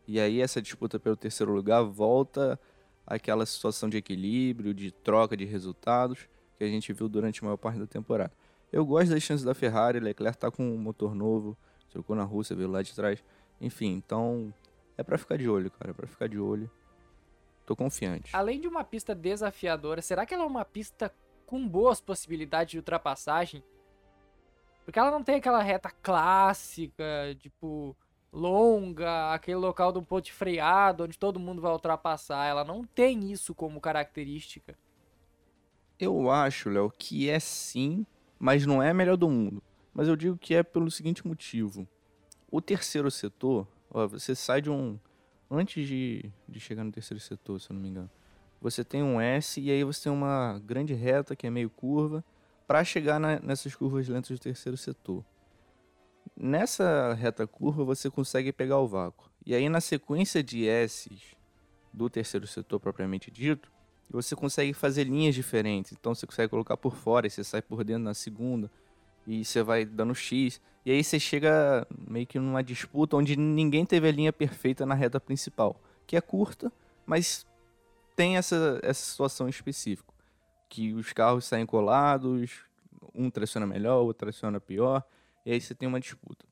E 0.05 0.19
aí 0.19 0.41
essa 0.41 0.61
disputa 0.61 0.99
pelo 0.99 1.15
terceiro 1.15 1.53
lugar 1.53 1.81
volta 1.83 2.59
àquela 3.09 3.45
situação 3.45 3.89
de 3.89 3.97
equilíbrio, 3.97 4.73
de 4.73 4.91
troca 4.91 5.35
de 5.35 5.43
resultados 5.43 6.29
que 6.57 6.63
a 6.63 6.67
gente 6.67 6.93
viu 6.93 7.09
durante 7.09 7.41
a 7.41 7.45
maior 7.45 7.57
parte 7.57 7.79
da 7.79 7.87
temporada. 7.87 8.31
Eu 8.71 8.85
gosto 8.85 9.09
das 9.09 9.23
chances 9.23 9.43
da 9.43 9.55
Ferrari, 9.55 9.99
Leclerc 9.99 10.37
tá 10.37 10.51
com 10.51 10.63
um 10.63 10.77
motor 10.77 11.15
novo, 11.15 11.57
trocou 11.89 12.15
na 12.15 12.23
Rússia, 12.23 12.55
veio 12.55 12.69
lá 12.69 12.83
de 12.83 12.93
trás. 12.93 13.23
Enfim, 13.59 13.93
então 13.93 14.53
é 14.95 15.03
para 15.03 15.17
ficar 15.17 15.37
de 15.37 15.49
olho, 15.49 15.71
cara, 15.71 15.91
é 15.91 15.93
para 15.93 16.07
ficar 16.07 16.27
de 16.27 16.37
olho. 16.37 16.69
Tô 17.65 17.75
confiante. 17.75 18.35
Além 18.35 18.59
de 18.59 18.67
uma 18.67 18.83
pista 18.83 19.15
desafiadora, 19.15 20.01
será 20.01 20.25
que 20.25 20.33
ela 20.33 20.43
é 20.43 20.47
uma 20.47 20.65
pista 20.65 21.13
com 21.45 21.67
boas 21.67 21.99
possibilidades 21.99 22.71
de 22.71 22.77
ultrapassagem? 22.77 23.63
Porque 24.85 24.99
ela 24.99 25.11
não 25.11 25.23
tem 25.23 25.35
aquela 25.35 25.61
reta 25.61 25.89
clássica, 26.01 27.03
tipo, 27.39 27.95
longa, 28.31 29.33
aquele 29.33 29.57
local 29.57 29.91
do 29.91 30.01
ponte 30.01 30.31
freado, 30.31 31.03
onde 31.03 31.17
todo 31.17 31.39
mundo 31.39 31.61
vai 31.61 31.71
ultrapassar. 31.71 32.45
Ela 32.45 32.63
não 32.63 32.83
tem 32.83 33.31
isso 33.31 33.53
como 33.55 33.81
característica. 33.81 34.77
Eu 35.99 36.31
acho, 36.31 36.69
Léo, 36.69 36.91
que 36.97 37.29
é 37.29 37.39
sim, 37.39 38.05
mas 38.39 38.65
não 38.65 38.81
é 38.81 38.91
a 38.91 38.93
melhor 38.93 39.17
do 39.17 39.29
mundo. 39.29 39.61
Mas 39.93 40.07
eu 40.07 40.15
digo 40.15 40.37
que 40.37 40.55
é 40.55 40.63
pelo 40.63 40.89
seguinte 40.89 41.27
motivo. 41.27 41.87
O 42.49 42.61
terceiro 42.61 43.11
setor, 43.11 43.67
ó, 43.91 44.07
você 44.07 44.33
sai 44.33 44.61
de 44.61 44.69
um. 44.69 44.97
Antes 45.51 45.87
de, 45.87 46.31
de 46.47 46.59
chegar 46.59 46.83
no 46.83 46.91
terceiro 46.91 47.19
setor, 47.19 47.59
se 47.59 47.71
eu 47.71 47.73
não 47.73 47.81
me 47.81 47.89
engano, 47.89 48.09
você 48.61 48.83
tem 48.83 49.01
um 49.01 49.19
S 49.19 49.59
e 49.59 49.71
aí 49.71 49.83
você 49.83 50.03
tem 50.03 50.11
uma 50.11 50.61
grande 50.63 50.93
reta 50.93 51.35
que 51.35 51.47
é 51.47 51.49
meio 51.49 51.69
curva 51.69 52.23
para 52.67 52.83
chegar 52.83 53.19
na, 53.19 53.39
nessas 53.39 53.73
curvas 53.73 54.07
lentas 54.07 54.29
do 54.29 54.41
terceiro 54.41 54.77
setor. 54.77 55.25
Nessa 56.35 57.13
reta 57.13 57.45
curva 57.45 57.83
você 57.83 58.09
consegue 58.09 58.51
pegar 58.51 58.79
o 58.79 58.87
vácuo. 58.87 59.29
E 59.45 59.53
aí 59.53 59.67
na 59.69 59.81
sequência 59.81 60.43
de 60.43 60.67
S's 60.67 61.35
do 61.93 62.09
terceiro 62.09 62.47
setor 62.47 62.79
propriamente 62.79 63.31
dito, 63.31 63.71
você 64.09 64.35
consegue 64.35 64.73
fazer 64.73 65.03
linhas 65.03 65.35
diferentes. 65.35 65.91
Então 65.91 66.15
você 66.15 66.25
consegue 66.25 66.49
colocar 66.49 66.77
por 66.77 66.95
fora 66.95 67.27
e 67.27 67.29
você 67.29 67.43
sai 67.43 67.61
por 67.61 67.83
dentro 67.83 68.03
na 68.03 68.13
segunda 68.13 68.71
e 69.27 69.45
você 69.45 69.61
vai 69.61 69.85
dando 69.85 70.15
X. 70.15 70.59
E 70.85 70.91
aí 70.91 71.03
você 71.03 71.19
chega 71.19 71.85
meio 72.07 72.25
que 72.25 72.39
numa 72.39 72.63
disputa 72.63 73.15
onde 73.15 73.35
ninguém 73.35 73.85
teve 73.85 74.07
a 74.07 74.11
linha 74.11 74.33
perfeita 74.33 74.85
na 74.85 74.95
reta 74.95 75.19
principal, 75.19 75.79
que 76.07 76.15
é 76.15 76.21
curta, 76.21 76.71
mas 77.05 77.45
tem 78.15 78.37
essa, 78.37 78.79
essa 78.81 79.05
situação 79.05 79.47
específica, 79.47 80.11
que 80.67 80.93
os 80.93 81.13
carros 81.13 81.45
saem 81.45 81.65
colados, 81.65 82.65
um 83.13 83.29
traciona 83.29 83.67
melhor, 83.67 84.01
o 84.01 84.05
outro 84.05 84.25
traciona 84.25 84.59
pior, 84.59 85.03
e 85.45 85.51
aí 85.51 85.61
você 85.61 85.73
tem 85.73 85.87
uma 85.87 85.99
disputa. 85.99 86.45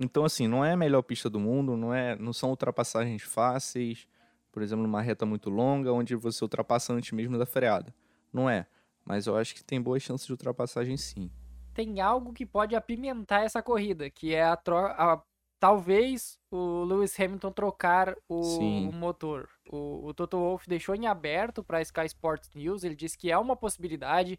Então 0.00 0.24
assim, 0.24 0.46
não 0.46 0.64
é 0.64 0.72
a 0.72 0.76
melhor 0.76 1.02
pista 1.02 1.28
do 1.28 1.40
mundo, 1.40 1.76
não 1.76 1.92
é, 1.92 2.16
não 2.16 2.32
são 2.32 2.50
ultrapassagens 2.50 3.22
fáceis, 3.22 4.06
por 4.52 4.62
exemplo, 4.62 4.82
numa 4.82 5.02
reta 5.02 5.26
muito 5.26 5.50
longa, 5.50 5.92
onde 5.92 6.14
você 6.14 6.44
ultrapassa 6.44 6.92
antes 6.92 7.12
mesmo 7.12 7.38
da 7.38 7.46
freada. 7.46 7.94
Não 8.32 8.48
é, 8.48 8.66
mas 9.04 9.26
eu 9.26 9.36
acho 9.36 9.54
que 9.54 9.64
tem 9.64 9.80
boas 9.80 10.02
chances 10.02 10.26
de 10.26 10.32
ultrapassagem 10.32 10.96
sim 10.96 11.30
tem 11.78 12.00
algo 12.00 12.32
que 12.32 12.44
pode 12.44 12.74
apimentar 12.74 13.44
essa 13.44 13.62
corrida, 13.62 14.10
que 14.10 14.34
é 14.34 14.42
a. 14.42 15.22
Talvez 15.60 16.36
o 16.50 16.82
Lewis 16.84 17.18
Hamilton 17.18 17.52
trocar 17.52 18.16
o, 18.28 18.40
o 18.58 18.92
motor. 18.92 19.48
O, 19.70 20.06
o, 20.06 20.14
Toto 20.14 20.38
Wolff 20.38 20.68
deixou 20.68 20.94
em 20.94 21.06
aberto 21.06 21.62
para 21.62 21.78
a 21.78 21.82
Sky 21.82 22.06
Sports 22.06 22.50
News. 22.54 22.82
Ele 22.82 22.96
disse 22.96 23.16
que 23.16 23.30
é 23.30 23.38
uma 23.38 23.56
possibilidade. 23.56 24.38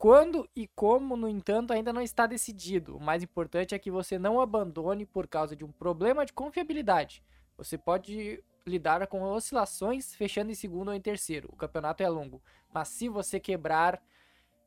Quando 0.00 0.48
e 0.56 0.66
como, 0.66 1.14
no 1.14 1.28
entanto, 1.28 1.74
ainda 1.74 1.92
não 1.92 2.00
está 2.00 2.26
decidido. 2.26 2.96
O 2.96 3.00
mais 3.00 3.22
importante 3.22 3.74
é 3.74 3.78
que 3.78 3.90
você 3.90 4.18
não 4.18 4.40
abandone 4.40 5.04
por 5.04 5.28
causa 5.28 5.54
de 5.54 5.62
um 5.62 5.70
problema 5.70 6.24
de 6.24 6.32
confiabilidade. 6.32 7.22
Você 7.58 7.76
pode 7.76 8.42
lidar 8.66 9.06
com 9.08 9.22
oscilações 9.22 10.14
fechando 10.14 10.50
em 10.50 10.54
segundo 10.54 10.88
ou 10.88 10.94
em 10.94 11.00
terceiro. 11.02 11.50
O 11.52 11.56
campeonato 11.56 12.02
é 12.02 12.08
longo. 12.08 12.42
Mas 12.72 12.88
se 12.88 13.10
você 13.10 13.38
quebrar 13.38 14.02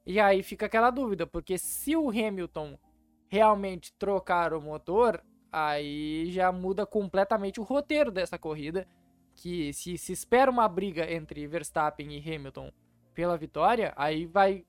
e 0.05 0.19
aí 0.19 0.43
fica 0.43 0.67
aquela 0.67 0.91
dúvida, 0.91 1.25
porque 1.25 1.57
se 1.57 1.95
o 1.95 2.11
Hamilton 2.11 2.77
realmente 3.27 3.91
trocar 3.93 4.53
o 4.53 4.61
motor, 4.61 5.19
aí 5.51 6.29
já 6.29 6.51
muda 6.51 6.85
completamente 6.85 7.59
o 7.59 7.63
roteiro 7.63 8.11
dessa 8.11 8.37
corrida. 8.37 8.87
Que 9.33 9.73
se 9.73 9.97
se 9.97 10.13
espera 10.13 10.51
uma 10.51 10.67
briga 10.67 11.11
entre 11.11 11.47
Verstappen 11.47 12.15
e 12.15 12.19
Hamilton 12.19 12.71
pela 13.15 13.35
vitória, 13.35 13.93
aí 13.95 14.27
vai 14.27 14.63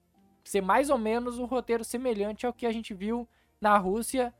ser 0.50 0.60
mais 0.60 0.90
ou 0.90 0.98
menos 0.98 1.38
um 1.38 1.44
roteiro 1.44 1.84
semelhante 1.84 2.46
ao 2.46 2.52
que 2.52 2.66
a 2.66 2.72
gente 2.72 2.92
viu 2.94 3.28
na 3.60 3.76
Rússia 3.78 4.32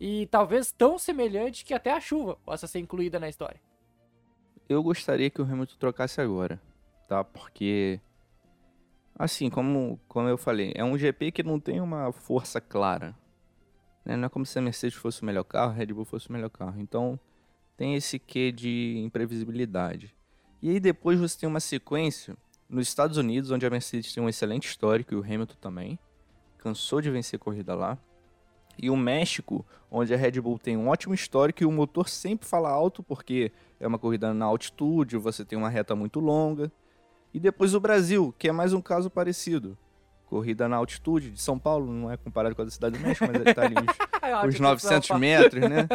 e 0.00 0.26
talvez 0.26 0.72
tão 0.72 0.98
semelhante 0.98 1.64
que 1.64 1.74
até 1.74 1.92
a 1.92 2.00
chuva 2.00 2.36
possa 2.44 2.66
ser 2.66 2.80
incluída 2.80 3.20
na 3.20 3.28
história. 3.28 3.60
Eu 4.68 4.82
gostaria 4.82 5.30
que 5.30 5.40
o 5.40 5.44
Hamilton 5.44 5.76
trocasse 5.78 6.20
agora, 6.20 6.60
tá? 7.06 7.22
Porque 7.22 8.00
Assim, 9.16 9.48
como, 9.48 9.98
como 10.08 10.28
eu 10.28 10.36
falei, 10.36 10.72
é 10.74 10.82
um 10.82 10.98
GP 10.98 11.30
que 11.30 11.42
não 11.42 11.60
tem 11.60 11.80
uma 11.80 12.10
força 12.12 12.60
clara. 12.60 13.14
Né? 14.04 14.16
Não 14.16 14.26
é 14.26 14.28
como 14.28 14.44
se 14.44 14.58
a 14.58 14.62
Mercedes 14.62 14.98
fosse 14.98 15.22
o 15.22 15.24
melhor 15.24 15.44
carro, 15.44 15.70
a 15.70 15.74
Red 15.74 15.86
Bull 15.86 16.04
fosse 16.04 16.28
o 16.28 16.32
melhor 16.32 16.50
carro. 16.50 16.80
Então, 16.80 17.18
tem 17.76 17.94
esse 17.94 18.18
quê 18.18 18.50
de 18.50 18.98
imprevisibilidade. 19.04 20.12
E 20.60 20.70
aí 20.70 20.80
depois 20.80 21.20
você 21.20 21.38
tem 21.38 21.48
uma 21.48 21.60
sequência 21.60 22.36
nos 22.74 22.88
Estados 22.88 23.16
Unidos, 23.16 23.50
onde 23.50 23.64
a 23.64 23.70
Mercedes 23.70 24.12
tem 24.12 24.22
um 24.22 24.28
excelente 24.28 24.68
histórico 24.68 25.14
e 25.14 25.16
o 25.16 25.22
Hamilton 25.22 25.54
também. 25.60 25.98
Cansou 26.58 27.00
de 27.00 27.10
vencer 27.10 27.38
corrida 27.38 27.74
lá. 27.74 27.96
E 28.76 28.90
o 28.90 28.96
México, 28.96 29.64
onde 29.90 30.12
a 30.12 30.16
Red 30.16 30.40
Bull 30.40 30.58
tem 30.58 30.76
um 30.76 30.88
ótimo 30.88 31.14
histórico 31.14 31.62
e 31.62 31.66
o 31.66 31.70
motor 31.70 32.08
sempre 32.08 32.48
fala 32.48 32.68
alto, 32.68 33.02
porque 33.02 33.52
é 33.78 33.86
uma 33.86 33.98
corrida 33.98 34.34
na 34.34 34.44
altitude, 34.46 35.16
você 35.16 35.44
tem 35.44 35.56
uma 35.56 35.68
reta 35.68 35.94
muito 35.94 36.18
longa. 36.18 36.72
E 37.32 37.38
depois 37.38 37.74
o 37.74 37.80
Brasil, 37.80 38.34
que 38.38 38.48
é 38.48 38.52
mais 38.52 38.72
um 38.72 38.80
caso 38.80 39.08
parecido. 39.08 39.78
Corrida 40.26 40.68
na 40.68 40.76
altitude 40.76 41.30
de 41.30 41.40
São 41.40 41.58
Paulo, 41.58 41.92
não 41.92 42.10
é 42.10 42.16
comparado 42.16 42.56
com 42.56 42.62
a 42.62 42.64
da 42.64 42.70
Cidade 42.70 42.98
do 42.98 43.04
México, 43.04 43.30
mas 43.30 43.46
está 43.46 43.62
ali 43.62 43.76
os, 44.48 44.54
os 44.54 44.60
900 44.60 45.10
metros, 45.18 45.62
né? 45.68 45.86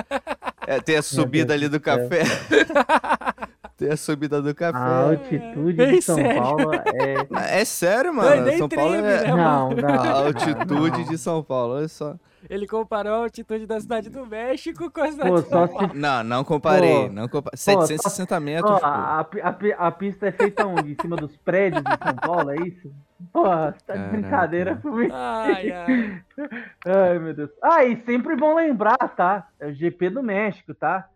É, 0.65 0.79
tem 0.79 0.95
a 0.95 1.01
subida 1.01 1.53
ali 1.53 1.67
do 1.67 1.79
café. 1.79 2.23
tem 3.79 3.89
a 3.89 3.95
subida 3.95 4.41
do 4.41 4.53
café. 4.53 4.77
A 4.77 5.09
altitude 5.09 5.85
de 5.85 6.01
São 6.01 6.15
sério? 6.15 6.41
Paulo 6.41 6.73
é. 6.73 7.59
É 7.61 7.65
sério, 7.65 8.13
mano. 8.13 8.51
São 8.57 8.67
Paulo 8.67 8.95
é. 8.95 9.01
Né, 9.01 9.23
não, 9.27 9.69
não. 9.69 9.87
A 9.89 10.25
altitude 10.25 11.05
de 11.05 11.17
São 11.17 11.41
Paulo, 11.41 11.75
olha 11.75 11.87
só. 11.87 12.15
Ele 12.49 12.67
comparou 12.67 13.13
a 13.13 13.17
altitude 13.17 13.65
da 13.65 13.79
cidade 13.79 14.09
do 14.09 14.25
México 14.25 14.89
com 14.89 15.01
a 15.01 15.11
cidade 15.11 15.29
pô, 15.29 15.41
de 15.41 15.49
São 15.49 15.67
Paulo. 15.67 15.89
Se... 15.89 15.97
Não, 15.97 16.23
não 16.23 16.43
comparei. 16.43 17.07
Pô, 17.07 17.13
não 17.13 17.27
compa... 17.27 17.51
760 17.53 18.35
só... 18.35 18.39
metros. 18.39 18.79
Pô, 18.79 18.85
a, 18.85 19.19
a, 19.19 19.87
a, 19.87 19.91
pista 19.91 20.27
é 20.27 20.31
feita 20.31 20.65
onde? 20.65 20.91
Em 20.93 20.95
cima 21.01 21.17
dos 21.17 21.35
prédios 21.37 21.83
de 21.83 21.89
São 21.89 22.15
Paulo, 22.15 22.51
é 22.51 22.55
isso? 22.65 22.91
Pô, 23.33 23.43
você 23.43 23.79
tá 23.85 23.95
de 23.95 24.09
brincadeira 24.09 24.75
comigo. 24.77 25.13
Ai, 25.13 25.71
ai. 25.71 26.21
ai, 26.87 27.19
meu 27.19 27.33
Deus. 27.33 27.49
Ah, 27.61 27.83
e 27.83 27.97
sempre 28.05 28.35
bom 28.35 28.55
lembrar, 28.55 28.97
tá? 28.97 29.47
É 29.59 29.67
o 29.67 29.73
GP 29.73 30.09
do 30.09 30.23
México, 30.23 30.73
tá? 30.73 31.09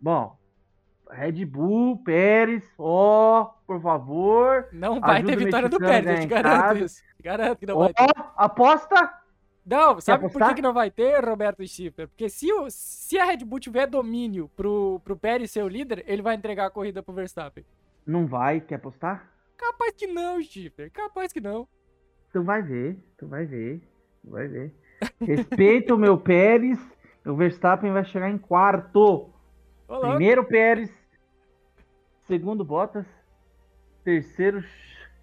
Bom, 0.00 0.36
Red 1.10 1.44
Bull, 1.44 1.98
Pérez, 1.98 2.64
ó, 2.78 3.42
oh, 3.42 3.46
por 3.66 3.80
favor. 3.80 4.68
Não 4.72 5.00
vai 5.00 5.22
ter 5.22 5.36
vitória 5.36 5.68
do 5.68 5.78
Pérez, 5.78 6.20
eu 6.20 6.20
te 6.20 6.26
garanto 6.26 6.84
isso. 6.84 7.02
Garanto 7.22 7.58
que 7.58 7.66
não 7.66 7.76
oh, 7.76 7.80
vai 7.80 7.94
ter. 7.94 8.06
Aposta? 8.36 9.24
Não, 9.66 9.98
sabe 9.98 10.28
por 10.28 10.46
que, 10.46 10.54
que 10.54 10.62
não 10.62 10.74
vai 10.74 10.90
ter, 10.90 11.24
Roberto 11.24 11.66
Schiffer? 11.66 12.06
Porque 12.06 12.28
se, 12.28 12.52
o, 12.52 12.66
se 12.68 13.18
a 13.18 13.24
Red 13.24 13.38
Bull 13.38 13.58
tiver 13.58 13.86
domínio 13.86 14.50
pro, 14.54 15.00
pro 15.02 15.16
Pérez 15.16 15.50
ser 15.50 15.62
o 15.62 15.68
líder, 15.68 16.04
ele 16.06 16.20
vai 16.20 16.34
entregar 16.34 16.66
a 16.66 16.70
corrida 16.70 17.02
pro 17.02 17.14
Verstappen. 17.14 17.64
Não 18.06 18.26
vai, 18.26 18.60
quer 18.60 18.74
apostar? 18.74 19.30
Capaz 19.56 19.94
que 19.94 20.06
não, 20.06 20.42
Schiffer, 20.42 20.90
capaz 20.90 21.32
que 21.32 21.40
não. 21.40 21.66
Tu 22.30 22.42
vai 22.42 22.60
ver, 22.60 22.98
tu 23.16 23.26
vai 23.26 23.46
ver, 23.46 23.80
tu 24.22 24.30
vai 24.30 24.48
ver. 24.48 24.74
Respeita 25.20 25.94
o 25.94 25.98
meu 25.98 26.18
Pérez, 26.18 26.78
o 27.24 27.34
Verstappen 27.34 27.90
vai 27.92 28.04
chegar 28.04 28.28
em 28.28 28.36
quarto. 28.36 29.30
Olá. 29.86 30.10
Primeiro 30.10 30.44
Pérez, 30.44 30.90
segundo 32.26 32.64
Bottas, 32.64 33.06
terceiro 34.02 34.64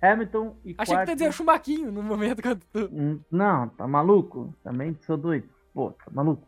Hamilton 0.01 0.55
e 0.63 0.75
Achei 0.77 0.95
quarto... 0.95 1.05
que 1.05 1.11
ia 1.11 1.15
dizer 1.15 1.29
o 1.29 1.33
Chumaquinho 1.33 1.91
no 1.91 2.03
momento 2.03 2.41
quando 2.41 2.61
tu... 2.71 2.89
Hum, 2.91 3.19
não, 3.31 3.69
tá 3.69 3.87
maluco? 3.87 4.53
Também 4.63 4.95
sou 5.01 5.17
doido. 5.17 5.49
Pô, 5.73 5.91
tá 5.91 6.11
maluco? 6.11 6.47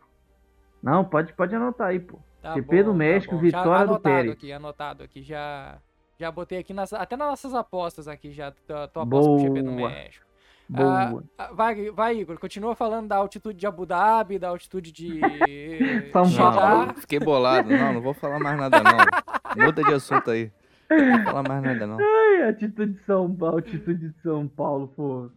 Não, 0.82 1.04
pode, 1.04 1.34
pode 1.34 1.56
anotar 1.56 1.88
aí, 1.88 2.00
pô. 2.00 2.20
Tá 2.42 2.54
GP 2.54 2.78
bom, 2.78 2.84
do 2.84 2.92
tá 2.92 2.98
México, 2.98 3.36
tá 3.36 3.42
vitória 3.42 3.88
do 3.88 4.00
Pérez. 4.00 4.32
aqui, 4.34 4.52
anotado 4.52 5.04
aqui, 5.04 5.24
já... 5.24 5.80
Já 6.20 6.32
botei 6.32 6.60
aqui, 6.60 6.74
nas, 6.74 6.94
até 6.94 7.18
nas 7.18 7.28
nossas 7.28 7.56
apostas 7.56 8.08
aqui, 8.08 8.32
já 8.32 8.52
tô, 8.52 8.88
tô 8.90 9.00
aposta 9.00 9.32
pro 9.32 9.40
GP 9.40 9.64
do 9.64 9.72
México. 9.72 10.26
Boa. 10.70 11.24
Ah, 11.38 11.52
vai, 11.54 11.92
vai, 11.92 12.18
Igor, 12.18 12.40
continua 12.40 12.76
falando 12.76 13.10
da 13.10 13.18
altitude 13.18 13.60
de 13.60 13.68
Abu 13.68 13.86
Dhabi, 13.86 14.40
da 14.40 14.50
altitude 14.50 14.92
de. 14.92 15.20
São 16.12 16.32
Paulo. 16.32 16.94
Fiquei 16.96 17.20
bolado. 17.20 17.70
Não, 17.70 17.94
não 17.94 18.02
vou 18.02 18.14
falar 18.14 18.40
mais 18.40 18.58
nada, 18.58 18.82
não. 18.82 19.66
Muda 19.66 19.84
de 19.84 19.94
assunto 19.94 20.32
aí. 20.32 20.52
Não 20.90 21.18
vou 21.18 21.26
falar 21.26 21.44
mais 21.48 21.64
nada, 21.64 21.88
não. 21.88 21.98
Ai, 22.00 22.50
atitude 22.50 22.94
de 22.94 23.04
São 23.06 23.34
Paulo, 23.36 23.58
atitude 23.58 24.10
de 24.10 24.22
São 24.22 24.48
Paulo, 24.48 24.88
pô. 24.96 25.30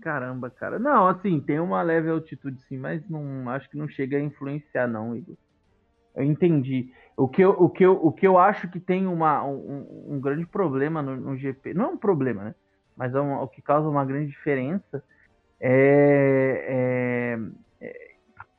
Caramba, 0.00 0.50
cara. 0.50 0.78
Não, 0.78 1.06
assim, 1.06 1.40
tem 1.40 1.58
uma 1.58 1.80
leve 1.80 2.10
altitude 2.10 2.60
sim, 2.68 2.76
mas 2.76 3.08
não 3.08 3.48
acho 3.48 3.70
que 3.70 3.78
não 3.78 3.88
chega 3.88 4.18
a 4.18 4.20
influenciar, 4.20 4.86
não, 4.86 5.16
Igor. 5.16 5.36
Eu 6.14 6.24
entendi. 6.24 6.92
O 7.16 7.28
que 7.28 7.42
eu, 7.42 7.50
o 7.50 7.68
que 7.68 7.84
eu, 7.84 7.92
o 7.92 8.12
que 8.12 8.26
eu 8.26 8.38
acho 8.38 8.68
que 8.68 8.78
tem 8.78 9.06
uma, 9.06 9.44
um, 9.44 10.06
um 10.10 10.20
grande 10.20 10.46
problema 10.46 11.00
no, 11.00 11.16
no, 11.16 11.36
GP, 11.36 11.74
não 11.74 11.84
é 11.84 11.88
um 11.88 11.96
problema, 11.96 12.44
né? 12.44 12.54
Mas 12.96 13.14
é 13.14 13.20
um, 13.20 13.34
o 13.34 13.48
que 13.48 13.60
causa 13.60 13.88
uma 13.88 14.04
grande 14.04 14.30
diferença 14.30 15.02
é, 15.60 17.38
é, 17.80 17.86
é, 17.86 18.10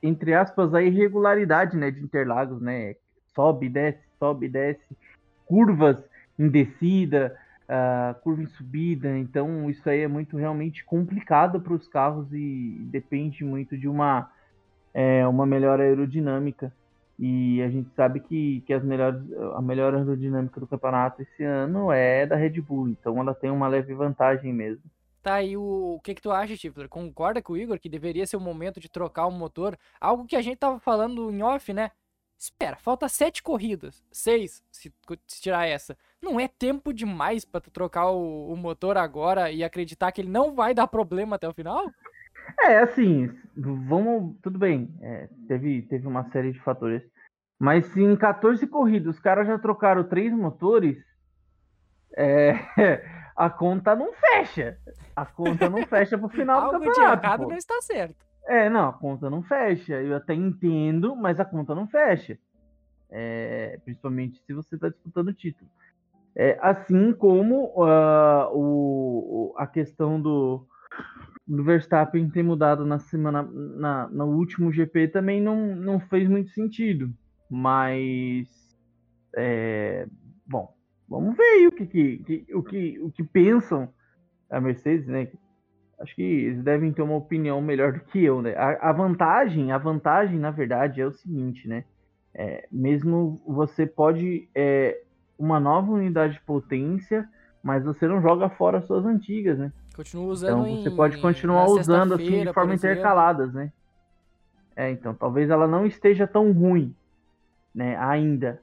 entre 0.01 0.33
aspas, 0.33 0.73
a 0.73 0.81
irregularidade 0.81 1.77
né, 1.77 1.91
de 1.91 2.01
Interlagos, 2.01 2.61
né? 2.61 2.95
Sobe, 3.33 3.69
desce, 3.69 3.99
sobe, 4.17 4.47
desce, 4.47 4.97
curvas 5.45 5.97
em 6.37 6.49
descida, 6.49 7.37
uh, 7.69 8.19
curva 8.21 8.41
em 8.41 8.47
subida. 8.47 9.17
Então, 9.17 9.69
isso 9.69 9.87
aí 9.89 10.01
é 10.01 10.07
muito 10.07 10.37
realmente 10.37 10.83
complicado 10.85 11.59
para 11.59 11.73
os 11.73 11.87
carros 11.87 12.31
e 12.31 12.79
depende 12.89 13.43
muito 13.43 13.77
de 13.77 13.87
uma, 13.87 14.31
é, 14.93 15.27
uma 15.27 15.45
melhor 15.45 15.79
aerodinâmica. 15.79 16.73
E 17.17 17.61
a 17.61 17.69
gente 17.69 17.89
sabe 17.95 18.19
que, 18.19 18.61
que 18.61 18.73
as 18.73 18.83
melhores, 18.83 19.21
a 19.55 19.61
melhor 19.61 19.95
aerodinâmica 19.95 20.59
do 20.59 20.67
campeonato 20.67 21.21
esse 21.21 21.43
ano 21.43 21.91
é 21.91 22.25
da 22.25 22.35
Red 22.35 22.59
Bull. 22.61 22.89
Então, 22.89 23.17
ela 23.19 23.33
tem 23.33 23.49
uma 23.49 23.67
leve 23.67 23.93
vantagem 23.93 24.53
mesmo. 24.53 24.83
Tá, 25.23 25.41
e 25.41 25.57
o, 25.57 25.95
o 25.95 25.99
que 26.01 26.13
que 26.13 26.21
tu 26.21 26.29
acha, 26.29 26.55
Tifler? 26.55 26.87
Concorda 26.87 27.41
com 27.41 27.53
o 27.53 27.57
Igor 27.57 27.79
que 27.79 27.89
deveria 27.89 28.27
ser 28.27 28.37
o 28.37 28.39
momento 28.39 28.79
de 28.79 28.87
trocar 28.87 29.25
o 29.25 29.31
motor? 29.31 29.75
Algo 29.99 30.27
que 30.27 30.35
a 30.35 30.41
gente 30.41 30.57
tava 30.57 30.79
falando 30.79 31.31
em 31.31 31.41
off, 31.41 31.73
né? 31.73 31.89
Espera, 32.37 32.75
falta 32.75 33.07
sete 33.07 33.41
corridas. 33.41 34.03
Seis, 34.11 34.61
se, 34.71 34.93
se 35.25 35.41
tirar 35.41 35.65
essa. 35.65 35.97
Não 36.21 36.39
é 36.39 36.47
tempo 36.47 36.93
demais 36.93 37.45
para 37.45 37.61
tu 37.61 37.71
trocar 37.71 38.11
o, 38.11 38.51
o, 38.51 38.57
motor 38.57 38.97
agora 38.97 39.51
e 39.51 39.63
acreditar 39.63 40.11
que 40.11 40.21
ele 40.21 40.29
não 40.29 40.53
vai 40.53 40.73
dar 40.73 40.85
problema 40.85 41.37
até 41.37 41.47
o 41.47 41.53
final? 41.53 41.89
É, 42.61 42.77
assim, 42.79 43.31
vamos. 43.55 44.35
Tudo 44.41 44.57
bem. 44.57 44.93
É, 45.01 45.29
teve, 45.47 45.81
teve 45.83 46.07
uma 46.07 46.23
série 46.31 46.51
de 46.51 46.59
fatores. 46.59 47.03
Mas 47.59 47.85
se 47.87 48.01
em 48.01 48.15
14 48.15 48.67
corridas 48.67 49.15
os 49.15 49.21
caras 49.21 49.47
já 49.47 49.57
trocaram 49.57 50.03
três 50.03 50.33
motores. 50.33 50.97
É, 52.17 52.53
a 53.35 53.49
conta 53.49 53.95
não 53.95 54.13
fecha. 54.13 54.77
A 55.15 55.25
conta 55.25 55.69
não 55.69 55.85
fecha 55.85 56.17
pro 56.17 56.29
final 56.29 56.61
Algo 56.61 56.79
do 56.79 56.85
campeonato. 56.85 57.21
De 57.21 57.25
errado 57.25 57.43
pô. 57.43 57.49
não 57.49 57.57
está 57.57 57.81
certo. 57.81 58.25
É, 58.47 58.69
não, 58.69 58.89
a 58.89 58.93
conta 58.93 59.29
não 59.29 59.41
fecha. 59.41 59.93
Eu 60.01 60.15
até 60.15 60.33
entendo, 60.33 61.15
mas 61.15 61.39
a 61.39 61.45
conta 61.45 61.73
não 61.73 61.87
fecha. 61.87 62.37
É, 63.09 63.79
principalmente 63.83 64.41
se 64.45 64.53
você 64.53 64.75
está 64.75 64.89
disputando 64.89 65.29
o 65.29 65.33
título. 65.33 65.69
É, 66.35 66.57
assim 66.61 67.13
como 67.13 67.67
uh, 67.77 68.51
o, 68.53 69.53
a 69.57 69.65
questão 69.65 70.19
do, 70.19 70.67
do 71.47 71.63
Verstappen 71.63 72.29
ter 72.29 72.43
mudado 72.43 72.85
na 72.85 72.97
semana 72.97 73.43
na, 73.43 74.07
no 74.07 74.25
último 74.25 74.71
GP 74.71 75.09
também 75.09 75.41
não, 75.41 75.75
não 75.75 75.99
fez 75.99 76.27
muito 76.27 76.49
sentido. 76.51 77.13
Mas 77.49 78.47
é, 79.35 80.07
bom, 80.45 80.73
vamos 81.07 81.35
ver 81.37 81.67
o 81.67 81.71
que, 81.71 81.85
que, 81.85 82.45
o 82.53 82.63
que, 82.63 82.99
o 82.99 83.11
que 83.11 83.23
pensam 83.23 83.89
a 84.49 84.59
Mercedes, 84.59 85.07
né? 85.07 85.27
Acho 85.99 86.15
que 86.15 86.21
eles 86.21 86.63
devem 86.63 86.91
ter 86.91 87.01
uma 87.01 87.15
opinião 87.15 87.61
melhor 87.61 87.93
do 87.93 87.99
que 88.01 88.23
eu, 88.23 88.41
né? 88.41 88.53
A, 88.55 88.89
a 88.89 88.91
vantagem, 88.91 89.71
a 89.71 89.77
vantagem, 89.77 90.37
na 90.37 90.51
verdade, 90.51 90.99
é 90.99 91.05
o 91.05 91.13
seguinte, 91.13 91.67
né? 91.67 91.85
É, 92.33 92.67
mesmo 92.71 93.41
você 93.47 93.85
pode 93.85 94.49
é, 94.53 95.01
uma 95.37 95.59
nova 95.59 95.91
unidade 95.91 96.33
de 96.33 96.41
potência, 96.41 97.27
mas 97.63 97.85
você 97.85 98.07
não 98.07 98.21
joga 98.21 98.49
fora 98.49 98.79
as 98.79 98.85
suas 98.85 99.05
antigas, 99.05 99.57
né? 99.57 99.71
Continua 99.95 100.25
usando 100.25 100.67
Então 100.67 100.83
você 100.83 100.89
em, 100.89 100.95
pode 100.95 101.17
continuar 101.19 101.65
usando 101.67 102.15
assim 102.15 102.43
de 102.43 102.53
forma 102.53 102.75
intercaladas, 102.75 103.53
né? 103.53 103.71
É, 104.75 104.91
então 104.91 105.13
talvez 105.13 105.49
ela 105.49 105.67
não 105.67 105.85
esteja 105.85 106.27
tão 106.27 106.51
ruim, 106.51 106.93
né? 107.73 107.95
Ainda. 107.97 108.61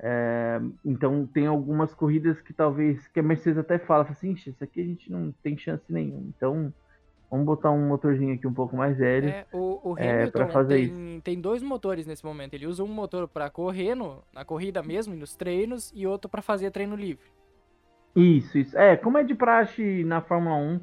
É, 0.00 0.60
então 0.84 1.26
tem 1.32 1.46
algumas 1.46 1.94
corridas 1.94 2.40
que 2.40 2.52
talvez 2.52 3.06
que 3.06 3.20
a 3.20 3.22
Mercedes 3.22 3.58
até 3.58 3.78
fala 3.78 4.04
assim, 4.10 4.32
isso 4.32 4.52
aqui 4.60 4.80
a 4.80 4.84
gente 4.84 5.12
não 5.12 5.32
tem 5.42 5.56
chance 5.56 5.84
nenhuma. 5.88 6.24
Então 6.36 6.72
vamos 7.30 7.46
botar 7.46 7.70
um 7.70 7.86
motorzinho 7.86 8.34
aqui 8.34 8.46
um 8.46 8.52
pouco 8.52 8.76
mais 8.76 8.98
velho. 8.98 9.28
É, 9.28 9.46
o, 9.52 9.92
o 9.92 9.94
é, 9.96 10.22
Hamilton 10.22 10.42
é, 10.42 10.48
fazer 10.48 10.88
tem, 10.88 11.20
tem 11.20 11.40
dois 11.40 11.62
motores 11.62 12.04
nesse 12.04 12.24
momento. 12.24 12.54
Ele 12.54 12.66
usa 12.66 12.82
um 12.82 12.88
motor 12.88 13.28
para 13.28 13.48
correr 13.48 13.94
no, 13.94 14.24
na 14.32 14.44
corrida 14.44 14.82
mesmo, 14.82 15.14
nos 15.14 15.36
treinos, 15.36 15.92
e 15.94 16.04
outro 16.04 16.28
para 16.28 16.42
fazer 16.42 16.72
treino 16.72 16.96
livre. 16.96 17.32
Isso, 18.14 18.58
isso. 18.58 18.78
É, 18.78 18.96
como 18.96 19.18
é 19.18 19.24
de 19.24 19.34
praxe 19.34 20.04
na 20.04 20.20
Fórmula 20.20 20.56
1, 20.56 20.80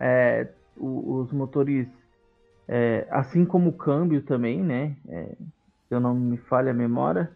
é, 0.00 0.48
os, 0.76 1.32
motores, 1.32 1.88
é, 2.66 3.06
assim 3.10 3.44
como 3.44 3.70
o 3.70 3.76
câmbio 3.76 4.22
também, 4.22 4.62
né? 4.62 4.96
É, 5.08 5.34
se 5.88 5.94
eu 5.94 6.00
não 6.00 6.14
me 6.14 6.36
falha 6.36 6.70
a 6.70 6.74
memória, 6.74 7.30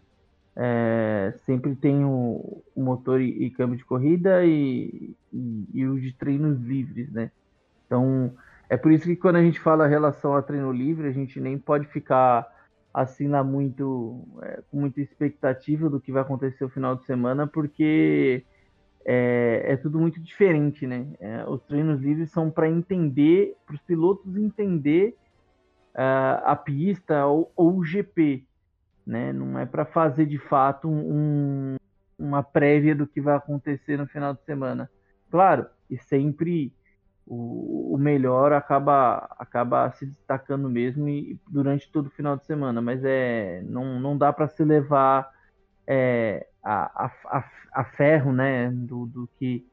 é, 0.55 1.33
sempre 1.45 1.75
tem 1.75 2.05
o, 2.05 2.63
o 2.75 2.83
motor 2.83 3.19
e, 3.19 3.45
e, 3.45 3.49
câmbio 3.49 3.77
de 3.77 3.83
corrida 3.83 4.45
e, 4.45 5.15
e, 5.33 5.67
e, 5.73 5.87
o 5.87 5.99
de 5.99 6.13
treinos 6.13 6.59
livres, 6.61 7.11
né? 7.11 7.31
Então, 7.87 8.31
é 8.69 8.77
por 8.77 8.91
isso 8.91 9.05
que 9.05 9.15
quando 9.15 9.37
a 9.37 9.41
gente 9.41 9.59
fala 9.59 9.87
relação 9.87 10.35
a 10.35 10.41
treino 10.43 10.71
livre, 10.71 11.07
a 11.07 11.11
gente 11.11 11.39
nem 11.39 11.57
pode 11.57 11.87
ficar 11.87 12.47
assim 12.93 13.27
lá 13.27 13.43
muito 13.43 14.23
é, 14.43 14.61
com 14.69 14.79
muita 14.79 15.01
expectativa 15.01 15.89
do 15.89 15.99
que 15.99 16.11
vai 16.11 16.21
acontecer 16.21 16.63
no 16.63 16.69
final 16.69 16.95
de 16.95 17.05
semana, 17.05 17.47
porque 17.47 18.45
é, 19.05 19.63
é 19.65 19.77
tudo 19.77 19.99
muito 19.99 20.19
diferente, 20.19 20.87
né? 20.87 21.07
É, 21.19 21.45
os 21.45 21.61
treinos 21.63 22.01
livres 22.01 22.31
são 22.31 22.49
para 22.49 22.69
entender, 22.69 23.55
para 23.65 23.75
os 23.75 23.81
pilotos 23.81 24.35
entender 24.37 25.15
uh, 25.95 26.43
a 26.45 26.55
pista 26.55 27.25
ou, 27.25 27.51
ou 27.55 27.77
o 27.77 27.83
GP 27.83 28.45
né? 29.05 29.33
Não 29.33 29.59
é 29.59 29.65
para 29.65 29.85
fazer 29.85 30.25
de 30.25 30.37
fato 30.37 30.87
um, 30.89 31.75
uma 32.17 32.41
prévia 32.41 32.95
do 32.95 33.07
que 33.07 33.21
vai 33.21 33.35
acontecer 33.35 33.97
no 33.97 34.07
final 34.07 34.33
de 34.33 34.43
semana. 34.43 34.89
Claro, 35.29 35.67
e 35.89 35.97
sempre 35.97 36.73
o, 37.25 37.93
o 37.95 37.97
melhor 37.97 38.53
acaba 38.53 39.27
acaba 39.37 39.91
se 39.91 40.05
destacando 40.05 40.69
mesmo 40.69 41.07
e, 41.07 41.39
durante 41.49 41.91
todo 41.91 42.07
o 42.07 42.11
final 42.11 42.37
de 42.37 42.45
semana, 42.45 42.81
mas 42.81 43.03
é 43.03 43.61
não, 43.63 43.99
não 43.99 44.17
dá 44.17 44.31
para 44.31 44.47
se 44.47 44.63
levar 44.63 45.31
é, 45.87 46.47
a, 46.63 47.05
a, 47.05 47.49
a, 47.73 47.83
ferro, 47.83 48.31
né, 48.31 48.69
do, 48.71 49.05
do 49.05 49.29
que 49.37 49.65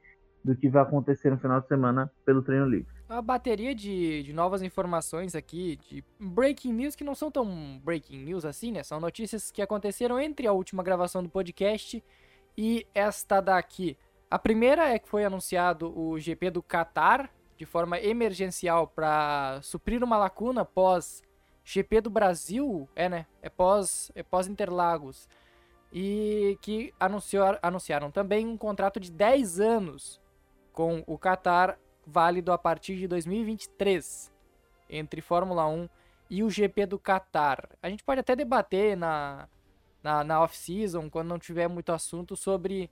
do 0.43 0.57
que 0.57 0.71
vai 0.71 0.83
acontecer 0.83 1.31
no 1.31 1.39
final 1.39 1.61
de 1.61 1.69
semana 1.69 2.11
pelo 2.25 2.41
treino 2.41 2.67
livre 2.67 3.01
uma 3.13 3.21
bateria 3.21 3.75
de, 3.75 4.23
de 4.23 4.33
novas 4.33 4.63
informações 4.63 5.35
aqui, 5.35 5.77
de 5.89 6.05
breaking 6.19 6.73
news 6.73 6.95
que 6.95 7.03
não 7.03 7.15
são 7.15 7.29
tão 7.29 7.81
breaking 7.83 8.19
news 8.19 8.45
assim, 8.45 8.71
né? 8.71 8.85
São 8.85 9.01
notícias 9.01 9.51
que 9.51 9.61
aconteceram 9.61 10.21
entre 10.21 10.47
a 10.47 10.53
última 10.53 10.83
gravação 10.83 11.21
do 11.21 11.29
podcast 11.29 12.03
e 12.57 12.87
esta 12.95 13.41
daqui. 13.41 13.99
A 14.31 14.39
primeira 14.39 14.89
é 14.89 14.99
que 14.99 15.09
foi 15.09 15.25
anunciado 15.25 15.93
o 15.99 16.21
GP 16.21 16.51
do 16.51 16.63
Qatar 16.63 17.29
de 17.57 17.67
forma 17.67 17.99
emergencial 17.99 18.87
para 18.87 19.61
suprir 19.61 20.05
uma 20.05 20.17
lacuna 20.17 20.65
pós 20.65 21.21
GP 21.65 22.03
do 22.03 22.11
Brasil, 22.11 22.89
é 22.95 23.09
né? 23.09 23.27
É 23.43 23.49
pós, 23.51 24.13
é 24.15 24.23
pós 24.23 24.47
Interlagos. 24.47 25.29
E 25.93 26.57
que 26.63 26.95
anunciaram 27.01 28.11
também 28.11 28.47
um 28.47 28.57
contrato 28.57 29.01
de 29.01 29.11
10 29.11 29.59
anos 29.61 30.21
com 30.73 31.03
o 31.07 31.19
Qatar 31.19 31.79
válido 32.07 32.53
a 32.53 32.59
partir 32.59 32.97
de 32.97 33.09
2023 33.09 34.33
entre 34.89 35.21
Fórmula 35.21 35.67
1 35.67 35.89
e 36.29 36.43
o 36.43 36.51
GP 36.51 36.87
do 36.87 36.99
Qatar. 36.99 37.69
A 37.83 37.89
gente 37.89 38.05
pode 38.05 38.21
até 38.21 38.37
debater 38.37 38.97
na, 38.97 39.49
na, 40.03 40.25
na 40.25 40.43
off-season, 40.43 41.11
quando 41.11 41.29
não 41.29 41.39
tiver 41.39 41.69
muito 41.69 41.93
assunto, 41.93 42.37
sobre 42.37 42.91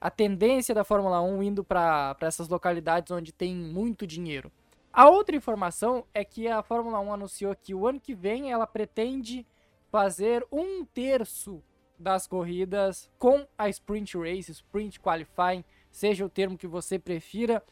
a 0.00 0.10
tendência 0.10 0.74
da 0.74 0.84
Fórmula 0.84 1.20
1 1.20 1.42
indo 1.42 1.64
para 1.64 2.16
essas 2.20 2.48
localidades 2.48 3.10
onde 3.10 3.32
tem 3.32 3.54
muito 3.54 4.06
dinheiro. 4.06 4.52
A 4.92 5.08
outra 5.08 5.36
informação 5.36 6.06
é 6.14 6.24
que 6.24 6.48
a 6.48 6.62
Fórmula 6.62 7.00
1 7.00 7.12
anunciou 7.12 7.54
que 7.54 7.74
o 7.74 7.86
ano 7.86 8.00
que 8.00 8.14
vem 8.14 8.52
ela 8.52 8.66
pretende 8.66 9.46
fazer 9.90 10.46
um 10.50 10.84
terço 10.84 11.62
das 11.98 12.26
corridas 12.26 13.10
com 13.18 13.46
a 13.56 13.68
Sprint 13.68 14.16
Race, 14.16 14.50
Sprint 14.50 15.00
Qualifying, 15.00 15.64
seja 15.90 16.24
o 16.24 16.28
termo 16.28 16.58
que 16.58 16.66
você 16.66 16.98
prefira. 16.98 17.62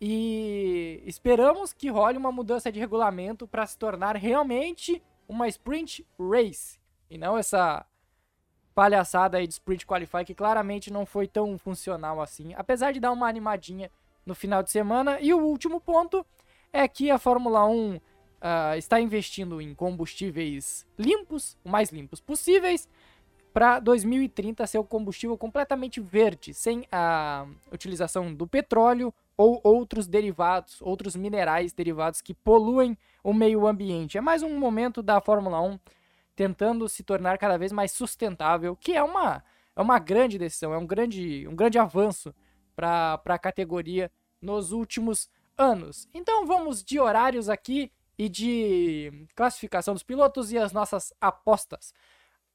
E 0.00 1.02
esperamos 1.04 1.72
que 1.72 1.88
role 1.88 2.16
uma 2.16 2.30
mudança 2.30 2.70
de 2.70 2.78
regulamento 2.78 3.48
para 3.48 3.66
se 3.66 3.76
tornar 3.76 4.16
realmente 4.16 5.02
uma 5.28 5.48
sprint 5.48 6.06
race 6.18 6.78
e 7.10 7.18
não 7.18 7.36
essa 7.36 7.84
palhaçada 8.74 9.38
aí 9.38 9.46
de 9.46 9.54
sprint 9.54 9.84
qualify 9.84 10.24
que 10.24 10.34
claramente 10.34 10.92
não 10.92 11.04
foi 11.04 11.26
tão 11.26 11.58
funcional 11.58 12.20
assim, 12.20 12.54
apesar 12.54 12.92
de 12.92 13.00
dar 13.00 13.10
uma 13.10 13.28
animadinha 13.28 13.90
no 14.24 14.34
final 14.34 14.62
de 14.62 14.70
semana. 14.70 15.18
E 15.20 15.34
o 15.34 15.38
último 15.38 15.80
ponto 15.80 16.24
é 16.72 16.86
que 16.86 17.10
a 17.10 17.18
Fórmula 17.18 17.66
1 17.66 17.96
uh, 17.96 18.00
ah, 18.40 18.76
está 18.76 19.00
investindo 19.00 19.60
em 19.60 19.74
combustíveis 19.74 20.86
limpos, 20.96 21.56
o 21.64 21.68
mais 21.68 21.90
limpos 21.90 22.20
possíveis, 22.20 22.88
para 23.58 23.80
2030 23.80 24.64
ser 24.68 24.78
o 24.78 24.84
combustível 24.84 25.36
completamente 25.36 26.00
verde, 26.00 26.54
sem 26.54 26.86
a 26.92 27.44
utilização 27.72 28.32
do 28.32 28.46
petróleo 28.46 29.12
ou 29.36 29.60
outros 29.64 30.06
derivados, 30.06 30.80
outros 30.80 31.16
minerais 31.16 31.72
derivados 31.72 32.20
que 32.20 32.32
poluem 32.32 32.96
o 33.20 33.34
meio 33.34 33.66
ambiente. 33.66 34.16
É 34.16 34.20
mais 34.20 34.44
um 34.44 34.56
momento 34.56 35.02
da 35.02 35.20
Fórmula 35.20 35.60
1 35.60 35.76
tentando 36.36 36.88
se 36.88 37.02
tornar 37.02 37.36
cada 37.36 37.58
vez 37.58 37.72
mais 37.72 37.90
sustentável, 37.90 38.76
que 38.76 38.92
é 38.92 39.02
uma, 39.02 39.42
é 39.74 39.82
uma 39.82 39.98
grande 39.98 40.38
decisão, 40.38 40.72
é 40.72 40.78
um 40.78 40.86
grande, 40.86 41.44
um 41.48 41.56
grande 41.56 41.80
avanço 41.80 42.32
para 42.76 43.20
a 43.24 43.38
categoria 43.40 44.08
nos 44.40 44.70
últimos 44.70 45.28
anos. 45.56 46.08
Então 46.14 46.46
vamos 46.46 46.80
de 46.80 47.00
horários 47.00 47.48
aqui 47.48 47.90
e 48.16 48.28
de 48.28 49.26
classificação 49.34 49.94
dos 49.94 50.04
pilotos 50.04 50.52
e 50.52 50.58
as 50.58 50.72
nossas 50.72 51.12
apostas. 51.20 51.92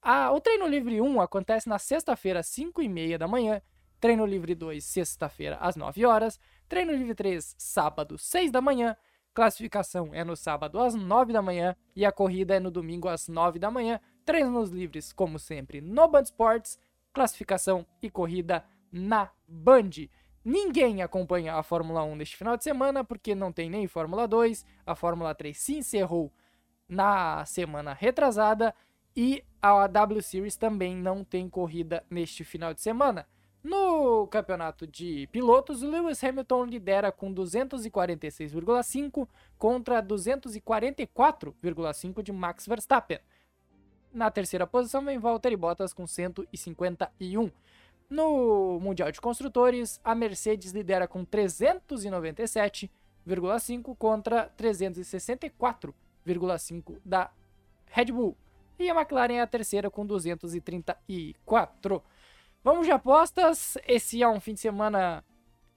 Ah, 0.06 0.30
o 0.34 0.42
treino 0.42 0.68
livre 0.68 1.00
1 1.00 1.22
acontece 1.22 1.70
na 1.70 1.80
sexta-feira, 1.80 2.42
às 2.42 2.48
5h30 2.48 3.18
da 3.18 3.26
manhã. 3.26 3.62
Treino 4.02 4.26
livre 4.26 4.54
2, 4.54 4.84
sexta-feira, 4.84 5.56
às 5.62 5.78
9 5.78 6.06
horas. 6.06 6.38
Treino 6.68 6.92
livre 6.92 7.16
3, 7.16 7.56
sábado, 7.58 8.18
6 8.18 8.52
da 8.52 8.60
manhã. 8.60 8.98
Classificação 9.34 10.10
é 10.14 10.22
no 10.26 10.36
sábado 10.36 10.78
às 10.78 10.94
9 10.94 11.32
da 11.32 11.42
manhã 11.42 11.74
e 11.96 12.06
a 12.06 12.12
corrida 12.12 12.54
é 12.54 12.60
no 12.60 12.70
domingo 12.70 13.08
às 13.08 13.30
9 13.30 13.58
da 13.60 13.72
manhã. 13.72 13.98
Treinos 14.26 14.72
livres, 14.72 15.14
como 15.14 15.40
sempre, 15.40 15.80
no 15.80 16.06
Band 16.10 16.24
Sports. 16.24 16.78
Classificação 17.14 17.86
e 18.02 18.10
corrida 18.10 18.66
na 18.92 19.32
Band. 19.48 20.10
Ninguém 20.44 21.02
acompanha 21.02 21.56
a 21.56 21.64
Fórmula 21.64 22.04
1 22.04 22.18
neste 22.18 22.36
final 22.36 22.58
de 22.58 22.66
semana 22.66 23.06
porque 23.06 23.34
não 23.34 23.54
tem 23.54 23.70
nem 23.70 23.88
Fórmula 23.88 24.28
2. 24.28 24.66
A 24.86 24.96
Fórmula 24.96 25.34
3 25.34 25.58
se 25.58 25.78
encerrou 25.78 26.30
na 26.90 27.46
semana 27.46 27.94
retrasada 27.94 28.76
e 29.16 29.44
a 29.62 29.88
W 29.88 30.22
Series 30.22 30.58
também 30.58 30.94
não 30.96 31.24
tem 31.24 31.50
corrida 31.50 32.04
neste 32.10 32.44
final 32.44 32.74
de 32.74 32.82
semana. 32.82 33.26
No 33.64 34.28
campeonato 34.28 34.86
de 34.86 35.28
pilotos, 35.32 35.82
Lewis 35.82 36.22
Hamilton 36.22 36.66
lidera 36.66 37.14
com 37.14 37.34
246,5 37.34 39.26
contra 39.58 40.04
244,5 40.04 42.22
de 42.22 42.34
Max 42.34 42.68
Verstappen. 42.68 43.20
Na 44.12 44.30
terceira 44.30 44.68
posição 44.68 45.06
vem 45.06 45.18
Valtteri 45.18 45.56
Bottas 45.56 45.94
com 45.94 46.06
151. 46.06 47.50
No 48.10 48.82
Mundial 48.82 49.14
de 49.14 49.22
Construtores, 49.22 50.02
a 50.04 50.14
Mercedes 50.14 50.74
lidera 50.74 51.08
com 51.08 51.26
397,5 51.26 53.96
contra 53.96 54.50
364,5 54.58 56.98
da 57.06 57.32
Red 57.88 58.12
Bull. 58.12 58.36
E 58.80 58.90
a 58.90 58.96
McLaren 58.96 59.36
é 59.36 59.42
a 59.42 59.48
terceira 59.48 59.90
com 59.90 60.06
234. 60.06 62.04
Vamos 62.64 62.86
de 62.86 62.92
apostas. 62.92 63.78
Esse 63.88 64.24
é 64.24 64.28
um 64.28 64.40
fim 64.40 64.54
de 64.54 64.60
semana 64.60 65.24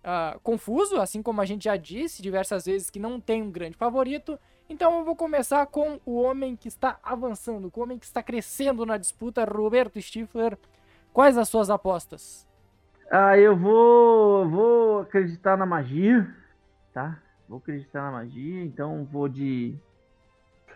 uh, 0.02 0.38
confuso, 0.40 1.00
assim 1.00 1.22
como 1.22 1.40
a 1.40 1.44
gente 1.44 1.64
já 1.64 1.76
disse 1.76 2.22
diversas 2.22 2.64
vezes 2.64 2.90
que 2.90 2.98
não 2.98 3.20
tem 3.20 3.42
um 3.42 3.50
grande 3.50 3.76
favorito. 3.76 4.38
Então 4.68 4.98
eu 4.98 5.04
vou 5.04 5.14
começar 5.14 5.66
com 5.66 6.00
o 6.04 6.20
homem 6.20 6.56
que 6.56 6.68
está 6.68 6.98
avançando, 7.02 7.70
com 7.70 7.80
o 7.80 7.82
homem 7.85 7.98
que 7.98 8.06
está 8.06 8.22
crescendo 8.22 8.87
na 8.87 8.96
disputa, 8.96 9.44
Roberto 9.44 10.00
Stifler. 10.00 10.59
Quais 11.12 11.38
as 11.38 11.48
suas 11.48 11.70
apostas? 11.70 12.46
Ah, 13.11 13.38
eu 13.38 13.56
vou, 13.56 14.48
vou 14.48 15.00
acreditar 15.00 15.56
na 15.56 15.64
magia, 15.64 16.28
tá? 16.92 17.20
Vou 17.48 17.59
acreditar 17.59 18.02
na 18.02 18.11
magia, 18.11 18.64
então 18.64 19.04
vou 19.04 19.28
de 19.28 19.78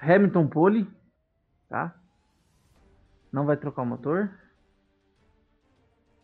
Hamilton 0.01 0.47
Pole, 0.47 0.89
tá? 1.69 1.95
Não 3.33 3.47
vai 3.47 3.57
trocar 3.57 3.83
o 3.83 3.87
motor. 3.87 4.31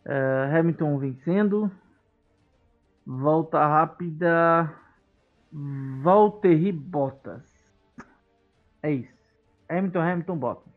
Uh, 0.05 0.57
Hamilton 0.57 0.97
vencendo. 0.97 1.71
Volta 3.05 3.65
rápida. 3.65 4.73
Valtteri 6.01 6.71
Bottas. 6.71 7.43
É 8.83 8.91
isso. 8.91 9.17
Hamilton, 9.69 9.99
Hamilton, 9.99 10.37
Bottas. 10.37 10.73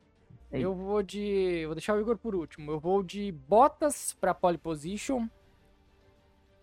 É 0.53 0.59
eu 0.59 0.75
vou 0.75 1.03
de. 1.03 1.65
Vou 1.67 1.75
deixar 1.75 1.95
o 1.95 2.01
Igor 2.01 2.17
por 2.19 2.35
último. 2.35 2.73
Eu 2.73 2.81
vou 2.81 3.03
de 3.03 3.31
Bottas 3.33 4.13
para 4.13 4.35
pole 4.35 4.59
position. 4.59 5.29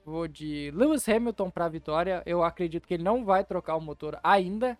Vou 0.05 0.27
de 0.27 0.71
Lewis 0.73 1.07
Hamilton 1.07 1.49
para 1.49 1.67
vitória. 1.67 2.23
Eu 2.25 2.43
acredito 2.43 2.87
que 2.87 2.93
ele 2.93 3.03
não 3.03 3.25
vai 3.25 3.43
trocar 3.43 3.75
o 3.75 3.81
motor 3.81 4.19
ainda. 4.23 4.77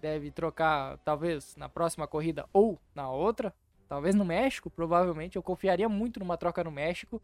Deve 0.00 0.30
trocar, 0.30 0.98
talvez, 0.98 1.56
na 1.56 1.68
próxima 1.68 2.06
corrida 2.06 2.46
ou 2.52 2.78
na 2.94 3.10
outra. 3.10 3.54
Talvez 3.88 4.14
no 4.14 4.24
México, 4.24 4.68
provavelmente. 4.68 5.36
Eu 5.36 5.42
confiaria 5.42 5.88
muito 5.88 6.20
numa 6.20 6.36
troca 6.36 6.62
no 6.64 6.70
México. 6.70 7.22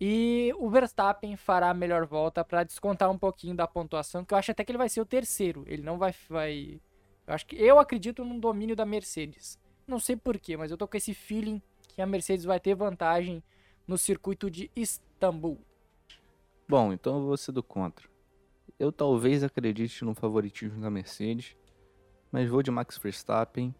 E 0.00 0.52
o 0.58 0.68
Verstappen 0.68 1.36
fará 1.36 1.70
a 1.70 1.74
melhor 1.74 2.06
volta 2.06 2.44
para 2.44 2.64
descontar 2.64 3.10
um 3.10 3.18
pouquinho 3.18 3.54
da 3.54 3.66
pontuação, 3.66 4.24
que 4.24 4.34
eu 4.34 4.38
acho 4.38 4.50
até 4.50 4.62
que 4.62 4.70
ele 4.70 4.78
vai 4.78 4.90
ser 4.90 5.00
o 5.00 5.06
terceiro. 5.06 5.64
Ele 5.66 5.82
não 5.82 5.98
vai. 5.98 6.14
vai... 6.28 6.80
Eu 7.26 7.34
acho 7.34 7.46
que 7.46 7.56
eu 7.56 7.78
acredito 7.78 8.24
no 8.24 8.38
domínio 8.38 8.76
da 8.76 8.84
Mercedes. 8.84 9.58
Não 9.86 9.98
sei 9.98 10.16
porquê, 10.16 10.56
mas 10.56 10.70
eu 10.70 10.76
tô 10.76 10.86
com 10.86 10.96
esse 10.96 11.14
feeling 11.14 11.62
que 11.94 12.02
a 12.02 12.06
Mercedes 12.06 12.44
vai 12.44 12.60
ter 12.60 12.74
vantagem 12.74 13.42
no 13.86 13.96
circuito 13.96 14.50
de 14.50 14.70
Istambul. 14.76 15.58
Bom, 16.68 16.92
então 16.92 17.16
eu 17.18 17.24
vou 17.24 17.36
ser 17.36 17.52
do 17.52 17.62
contra. 17.62 18.06
Eu 18.78 18.92
talvez 18.92 19.42
acredite 19.42 20.04
no 20.04 20.14
favoritismo 20.14 20.80
da 20.80 20.90
Mercedes, 20.90 21.56
mas 22.30 22.48
vou 22.50 22.62
de 22.62 22.70
Max 22.70 22.98
Verstappen 22.98 23.74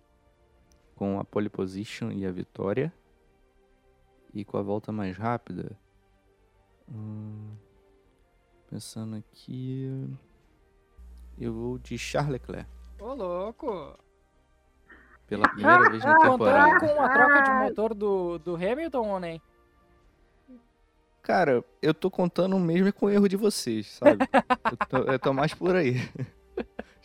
com 0.96 1.20
a 1.20 1.24
pole 1.24 1.48
position 1.48 2.10
e 2.10 2.26
a 2.26 2.32
vitória. 2.32 2.92
E 4.34 4.44
com 4.44 4.58
a 4.58 4.62
volta 4.62 4.90
mais 4.90 5.16
rápida. 5.16 5.78
Hum, 6.90 7.54
pensando 8.68 9.16
aqui. 9.16 10.10
Eu 11.38 11.52
vou 11.52 11.78
de 11.78 11.96
Charles 11.96 12.32
Leclerc. 12.32 12.68
Ô, 12.98 13.14
louco! 13.14 13.98
Pela 15.26 15.48
primeira 15.48 15.90
vez 15.90 16.04
na 16.04 16.18
temporada. 16.18 16.80
com 16.80 17.02
a 17.02 17.08
troca 17.08 17.42
de 17.42 17.50
motor 17.50 17.94
do, 17.94 18.38
do 18.38 18.54
Hamilton 18.54 19.08
ou 19.08 19.20
nem? 19.20 19.42
Cara, 21.22 21.64
eu 21.82 21.92
tô 21.92 22.10
contando 22.10 22.58
mesmo 22.58 22.92
com 22.92 23.06
o 23.06 23.10
erro 23.10 23.28
de 23.28 23.36
vocês, 23.36 23.88
sabe? 23.88 24.18
eu, 24.70 24.76
tô, 24.88 24.96
eu 25.12 25.18
tô 25.18 25.32
mais 25.32 25.52
por 25.52 25.74
aí. 25.74 25.96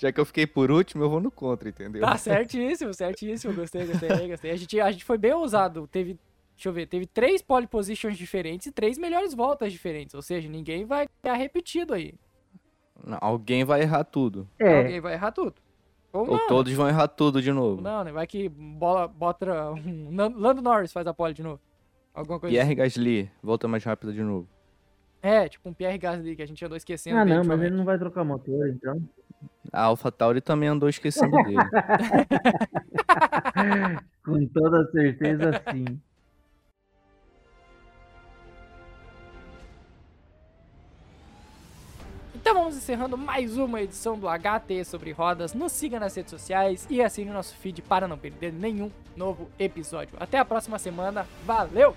Já 0.01 0.11
que 0.11 0.19
eu 0.19 0.25
fiquei 0.25 0.47
por 0.47 0.71
último, 0.71 1.03
eu 1.03 1.09
vou 1.11 1.21
no 1.21 1.29
contra, 1.29 1.69
entendeu? 1.69 2.01
Tá 2.01 2.17
certíssimo, 2.17 2.91
certíssimo. 2.91 3.53
Gostei, 3.53 3.85
gostei, 3.85 4.27
gostei. 4.27 4.49
A 4.49 4.55
gente, 4.55 4.81
a 4.81 4.91
gente 4.91 5.05
foi 5.05 5.15
bem 5.15 5.31
ousado. 5.31 5.87
Teve, 5.91 6.17
deixa 6.55 6.69
eu 6.69 6.73
ver, 6.73 6.87
teve 6.87 7.05
três 7.05 7.39
pole 7.43 7.67
positions 7.67 8.17
diferentes 8.17 8.65
e 8.65 8.71
três 8.71 8.97
melhores 8.97 9.35
voltas 9.35 9.71
diferentes. 9.71 10.15
Ou 10.15 10.23
seja, 10.23 10.49
ninguém 10.49 10.85
vai 10.85 11.07
ficar 11.07 11.35
repetido 11.35 11.93
aí. 11.93 12.15
Não, 13.05 13.19
alguém 13.21 13.63
vai 13.63 13.83
errar 13.83 14.03
tudo. 14.03 14.49
É. 14.57 14.79
Alguém 14.79 14.99
vai 14.99 15.13
errar 15.13 15.31
tudo. 15.31 15.53
Ou, 16.11 16.31
Ou 16.31 16.47
todos 16.47 16.73
vão 16.73 16.89
errar 16.89 17.07
tudo 17.07 17.39
de 17.39 17.51
novo. 17.51 17.79
Não, 17.79 18.03
né? 18.03 18.11
Vai 18.11 18.25
que 18.25 18.49
bola, 18.49 19.07
bota 19.07 19.71
um. 19.71 20.09
Lando 20.15 20.63
Norris 20.63 20.91
faz 20.91 21.05
a 21.05 21.13
pole 21.13 21.35
de 21.35 21.43
novo. 21.43 21.61
Alguma 22.11 22.39
coisa 22.39 22.51
Pierre 22.51 22.69
assim. 22.69 22.75
Gasly, 22.75 23.31
volta 23.43 23.67
mais 23.67 23.83
rápido 23.83 24.11
de 24.11 24.23
novo. 24.23 24.47
É, 25.21 25.47
tipo 25.47 25.69
um 25.69 25.73
Pierre 25.73 25.99
Gasly 25.99 26.35
que 26.35 26.41
a 26.41 26.47
gente 26.47 26.65
andou 26.65 26.75
esquecendo. 26.75 27.19
Ah, 27.19 27.23
não, 27.23 27.43
mas 27.43 27.61
ele 27.61 27.75
não 27.75 27.85
vai 27.85 27.99
trocar 27.99 28.23
motor, 28.23 28.67
então. 28.67 28.99
A 29.71 29.83
AlphaTauri 29.83 30.41
também 30.41 30.69
andou 30.69 30.89
esquecendo 30.89 31.37
dele. 31.43 31.57
Com 34.23 34.45
toda 34.47 34.89
certeza, 34.91 35.51
sim. 35.71 35.99
Então 42.35 42.55
vamos 42.55 42.75
encerrando 42.75 43.17
mais 43.17 43.57
uma 43.57 43.81
edição 43.81 44.17
do 44.17 44.27
HT 44.27 44.83
sobre 44.83 45.11
rodas. 45.11 45.53
Nos 45.53 45.71
siga 45.71 45.99
nas 45.99 46.15
redes 46.15 46.31
sociais 46.31 46.87
e 46.89 47.01
assine 47.01 47.29
o 47.29 47.33
nosso 47.33 47.55
feed 47.55 47.83
para 47.83 48.07
não 48.07 48.17
perder 48.17 48.51
nenhum 48.51 48.91
novo 49.15 49.47
episódio. 49.59 50.17
Até 50.19 50.39
a 50.39 50.43
próxima 50.43 50.79
semana. 50.79 51.27
Valeu! 51.45 51.95